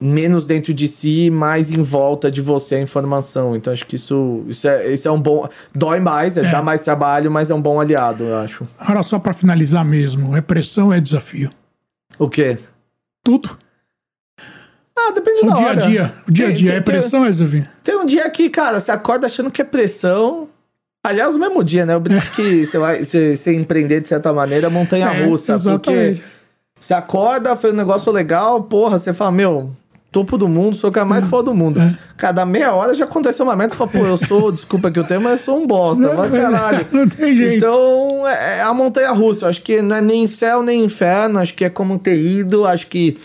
menos 0.01 0.45
dentro 0.47 0.73
de 0.73 0.87
si, 0.87 1.29
mais 1.29 1.69
em 1.71 1.81
volta 1.81 2.31
de 2.31 2.39
você 2.41 2.75
a 2.75 2.79
informação. 2.81 3.57
Então 3.57 3.73
acho 3.73 3.85
que 3.85 3.97
isso, 3.97 4.45
isso, 4.47 4.65
é, 4.69 4.87
isso 4.93 5.05
é 5.05 5.11
um 5.11 5.21
bom. 5.21 5.49
Dói 5.75 5.99
mais, 5.99 6.37
é. 6.37 6.45
É. 6.45 6.49
dá 6.51 6.61
mais 6.61 6.79
trabalho, 6.79 7.29
mas 7.29 7.49
é 7.51 7.53
um 7.53 7.61
bom 7.61 7.81
aliado, 7.81 8.23
eu 8.23 8.37
acho. 8.37 8.65
Agora, 8.77 9.03
só 9.03 9.19
para 9.19 9.33
finalizar 9.33 9.83
mesmo, 9.83 10.33
é 10.37 10.39
pressão 10.39 10.93
é 10.93 11.01
desafio. 11.01 11.49
O 12.17 12.29
quê? 12.29 12.57
Tudo. 13.25 13.57
Ah, 15.07 15.11
depende 15.11 15.41
O 15.43 15.47
da 15.47 15.53
dia 15.53 15.65
a 15.65 15.69
hora. 15.69 15.77
dia. 15.77 16.13
O 16.27 16.31
dia 16.31 16.45
a 16.45 16.47
Tem- 16.49 16.57
dia. 16.57 16.69
tem- 16.71 16.77
É 16.77 16.81
pressão, 16.81 17.25
é. 17.25 17.29
Tem 17.83 17.95
um 17.97 18.05
dia 18.05 18.29
que, 18.29 18.49
cara, 18.49 18.79
você 18.79 18.91
acorda 18.91 19.27
achando 19.27 19.49
que 19.51 19.61
é 19.61 19.65
pressão. 19.65 20.47
Aliás, 21.03 21.33
no 21.33 21.39
mesmo 21.39 21.63
dia, 21.63 21.85
né? 21.85 21.93
Eu 21.93 21.99
brinco 21.99 22.25
que 22.35 22.65
você 22.65 22.77
vai 22.77 23.05
você, 23.05 23.35
você 23.35 23.53
empreender 23.55 24.01
de 24.01 24.09
certa 24.09 24.33
maneira 24.33 24.67
é 24.67 24.69
montanha 24.69 25.07
É, 25.07 25.25
russa. 25.25 25.57
porque 25.57 26.21
você 26.79 26.93
acorda, 26.93 27.55
fez 27.55 27.73
um 27.73 27.77
negócio 27.77 28.11
legal, 28.11 28.63
porra, 28.63 28.99
você 28.99 29.13
fala, 29.13 29.31
meu, 29.31 29.71
topo 30.11 30.37
do 30.37 30.47
mundo, 30.49 30.75
sou 30.75 30.89
o 30.89 30.93
cara 30.93 31.05
mais 31.05 31.23
foda 31.25 31.45
do 31.45 31.53
mundo. 31.53 31.79
É. 31.79 31.95
Cada 32.17 32.45
meia 32.45 32.73
hora 32.73 32.93
já 32.93 33.05
aconteceu 33.05 33.45
uma 33.45 33.55
meta, 33.55 33.71
você 33.71 33.77
fala, 33.77 33.89
pô, 33.91 33.99
eu 33.99 34.17
sou, 34.17 34.51
desculpa 34.51 34.91
que 34.91 34.99
eu 34.99 35.03
tenho, 35.05 35.21
mas 35.21 35.39
eu 35.39 35.45
sou 35.45 35.57
um 35.59 35.65
bosta, 35.65 36.13
mas 36.13 36.31
caralho. 36.31 36.85
Não 36.91 37.07
tem 37.07 37.37
jeito. 37.37 37.55
Então, 37.65 38.27
é 38.27 38.57
é 38.57 38.61
a 38.61 38.73
montanha 38.73 39.11
russa. 39.11 39.47
Acho 39.47 39.61
que 39.61 39.81
não 39.81 39.95
é 39.95 40.01
nem 40.01 40.27
céu 40.27 40.61
nem 40.61 40.83
inferno. 40.83 41.39
Acho 41.39 41.53
que 41.53 41.63
é 41.63 41.69
como 41.69 41.97
ter 41.97 42.19
ido. 42.19 42.65
Acho 42.65 42.87
que 42.87 43.17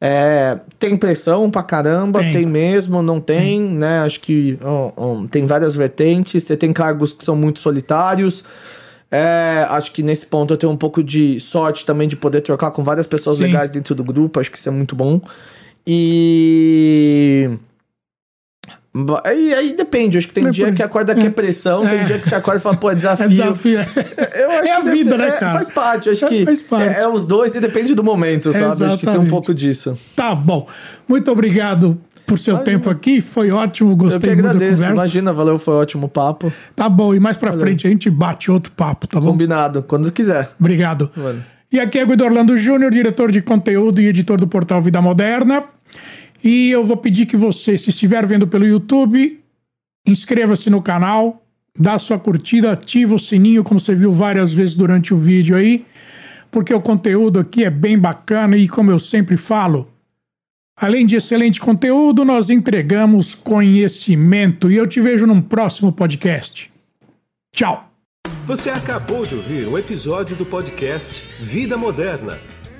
é, 0.00 0.58
tem 0.78 0.96
pressão 0.96 1.50
pra 1.50 1.62
caramba. 1.62 2.20
Tem. 2.20 2.32
Tem, 2.32 2.46
mesmo, 2.46 3.02
não 3.02 3.20
tem, 3.20 3.60
né? 3.60 4.00
Acho 4.00 4.20
que 4.20 4.58
ó, 4.62 4.92
ó, 4.96 5.26
tem 5.30 5.46
várias 5.46 5.74
vertentes. 5.74 6.44
Você 6.44 6.56
tem 6.56 6.72
cargos 6.72 7.12
que 7.12 7.24
são 7.24 7.34
muito 7.34 7.60
solitários. 7.60 8.44
É, 9.10 9.66
acho 9.70 9.90
que 9.92 10.02
nesse 10.02 10.26
ponto 10.26 10.52
eu 10.52 10.58
tenho 10.58 10.70
um 10.70 10.76
pouco 10.76 11.02
de 11.02 11.40
sorte 11.40 11.84
também 11.84 12.06
de 12.06 12.14
poder 12.14 12.42
trocar 12.42 12.70
com 12.70 12.84
várias 12.84 13.06
pessoas 13.06 13.38
Sim. 13.38 13.44
legais 13.44 13.70
dentro 13.70 13.94
do 13.94 14.04
grupo. 14.04 14.38
Acho 14.38 14.50
que 14.50 14.58
isso 14.58 14.68
é 14.68 14.72
muito 14.72 14.94
bom. 14.94 15.20
E. 15.86 17.50
E 19.36 19.54
aí 19.54 19.76
depende, 19.76 20.18
acho 20.18 20.26
que 20.28 20.34
tem 20.34 20.46
É 20.46 20.50
dia 20.50 20.72
que 20.72 20.82
acorda 20.82 21.14
que 21.14 21.26
é 21.26 21.30
pressão, 21.30 21.86
É. 21.86 21.96
tem 21.98 22.04
dia 22.06 22.18
que 22.18 22.28
você 22.28 22.34
acorda 22.34 22.58
e 22.60 22.62
fala, 22.62 22.76
pô, 22.76 22.90
é 22.90 22.94
desafio. 22.94 23.26
É 23.26 23.28
desafio. 23.28 23.78
Eu 23.78 24.50
acho 24.50 24.68
É 24.68 24.72
a 24.72 24.80
que 24.82 24.90
vida, 24.90 25.16
né, 25.16 25.28
é, 25.28 25.30
cara? 25.32 25.52
Faz 25.52 25.68
parte, 25.68 26.10
acho 26.10 26.24
É, 26.24 26.28
que 26.28 26.44
faz 26.44 26.62
parte. 26.62 26.96
É, 26.98 27.02
é 27.02 27.08
os 27.08 27.26
dois 27.26 27.54
e 27.54 27.60
depende 27.60 27.94
do 27.94 28.02
momento, 28.02 28.52
sabe? 28.52 28.64
Acho 28.64 28.74
que 28.74 28.80
tem 28.82 28.88
um 28.90 28.92
Exatamente. 28.98 29.30
pouco 29.30 29.54
disso. 29.54 29.96
Tá 30.16 30.34
bom. 30.34 30.66
Muito 31.08 31.30
obrigado 31.30 31.98
por 32.26 32.38
seu 32.38 32.58
tempo 32.58 32.90
aqui. 32.90 33.20
Foi 33.20 33.50
ótimo. 33.50 33.94
Gostei 33.96 34.30
muito 34.30 34.42
da 34.42 34.50
agradeço, 34.50 34.72
conversa. 34.74 34.94
imagina, 34.94 35.32
valeu, 35.32 35.58
foi 35.58 35.74
ótimo 35.74 36.08
papo. 36.08 36.52
Tá 36.76 36.88
bom. 36.88 37.14
E 37.14 37.20
mais 37.20 37.36
pra 37.36 37.52
frente 37.52 37.86
a 37.86 37.90
gente 37.90 38.10
bate 38.10 38.50
outro 38.50 38.70
papo, 38.72 39.06
tá 39.06 39.18
bom? 39.20 39.28
Combinado, 39.28 39.82
quando 39.82 40.10
quiser. 40.12 40.50
Obrigado. 40.58 41.10
Mano. 41.16 41.42
E 41.70 41.78
aqui 41.78 41.98
é 41.98 42.04
Guido 42.06 42.24
Orlando 42.24 42.56
Júnior, 42.56 42.90
diretor 42.90 43.30
de 43.30 43.42
conteúdo 43.42 44.00
e 44.00 44.06
editor 44.08 44.38
do 44.40 44.46
portal 44.48 44.80
Vida 44.80 45.00
Moderna. 45.02 45.62
E 46.42 46.70
eu 46.70 46.84
vou 46.84 46.96
pedir 46.96 47.26
que 47.26 47.36
você, 47.36 47.76
se 47.76 47.90
estiver 47.90 48.26
vendo 48.26 48.46
pelo 48.46 48.66
YouTube, 48.66 49.40
inscreva-se 50.06 50.70
no 50.70 50.80
canal, 50.80 51.44
dá 51.78 51.98
sua 51.98 52.18
curtida, 52.18 52.72
ativa 52.72 53.14
o 53.14 53.18
sininho, 53.18 53.64
como 53.64 53.80
você 53.80 53.94
viu 53.94 54.12
várias 54.12 54.52
vezes 54.52 54.76
durante 54.76 55.12
o 55.12 55.18
vídeo 55.18 55.56
aí, 55.56 55.84
porque 56.50 56.72
o 56.72 56.80
conteúdo 56.80 57.38
aqui 57.40 57.64
é 57.64 57.70
bem 57.70 57.98
bacana 57.98 58.56
e, 58.56 58.68
como 58.68 58.90
eu 58.90 58.98
sempre 58.98 59.36
falo, 59.36 59.88
além 60.76 61.04
de 61.04 61.16
excelente 61.16 61.60
conteúdo, 61.60 62.24
nós 62.24 62.50
entregamos 62.50 63.34
conhecimento. 63.34 64.70
E 64.70 64.76
eu 64.76 64.86
te 64.86 65.00
vejo 65.00 65.26
num 65.26 65.42
próximo 65.42 65.92
podcast. 65.92 66.70
Tchau! 67.54 67.88
Você 68.46 68.70
acabou 68.70 69.26
de 69.26 69.34
ouvir 69.34 69.68
um 69.68 69.76
episódio 69.76 70.34
do 70.34 70.46
podcast 70.46 71.22
Vida 71.40 71.76
Moderna. 71.76 72.57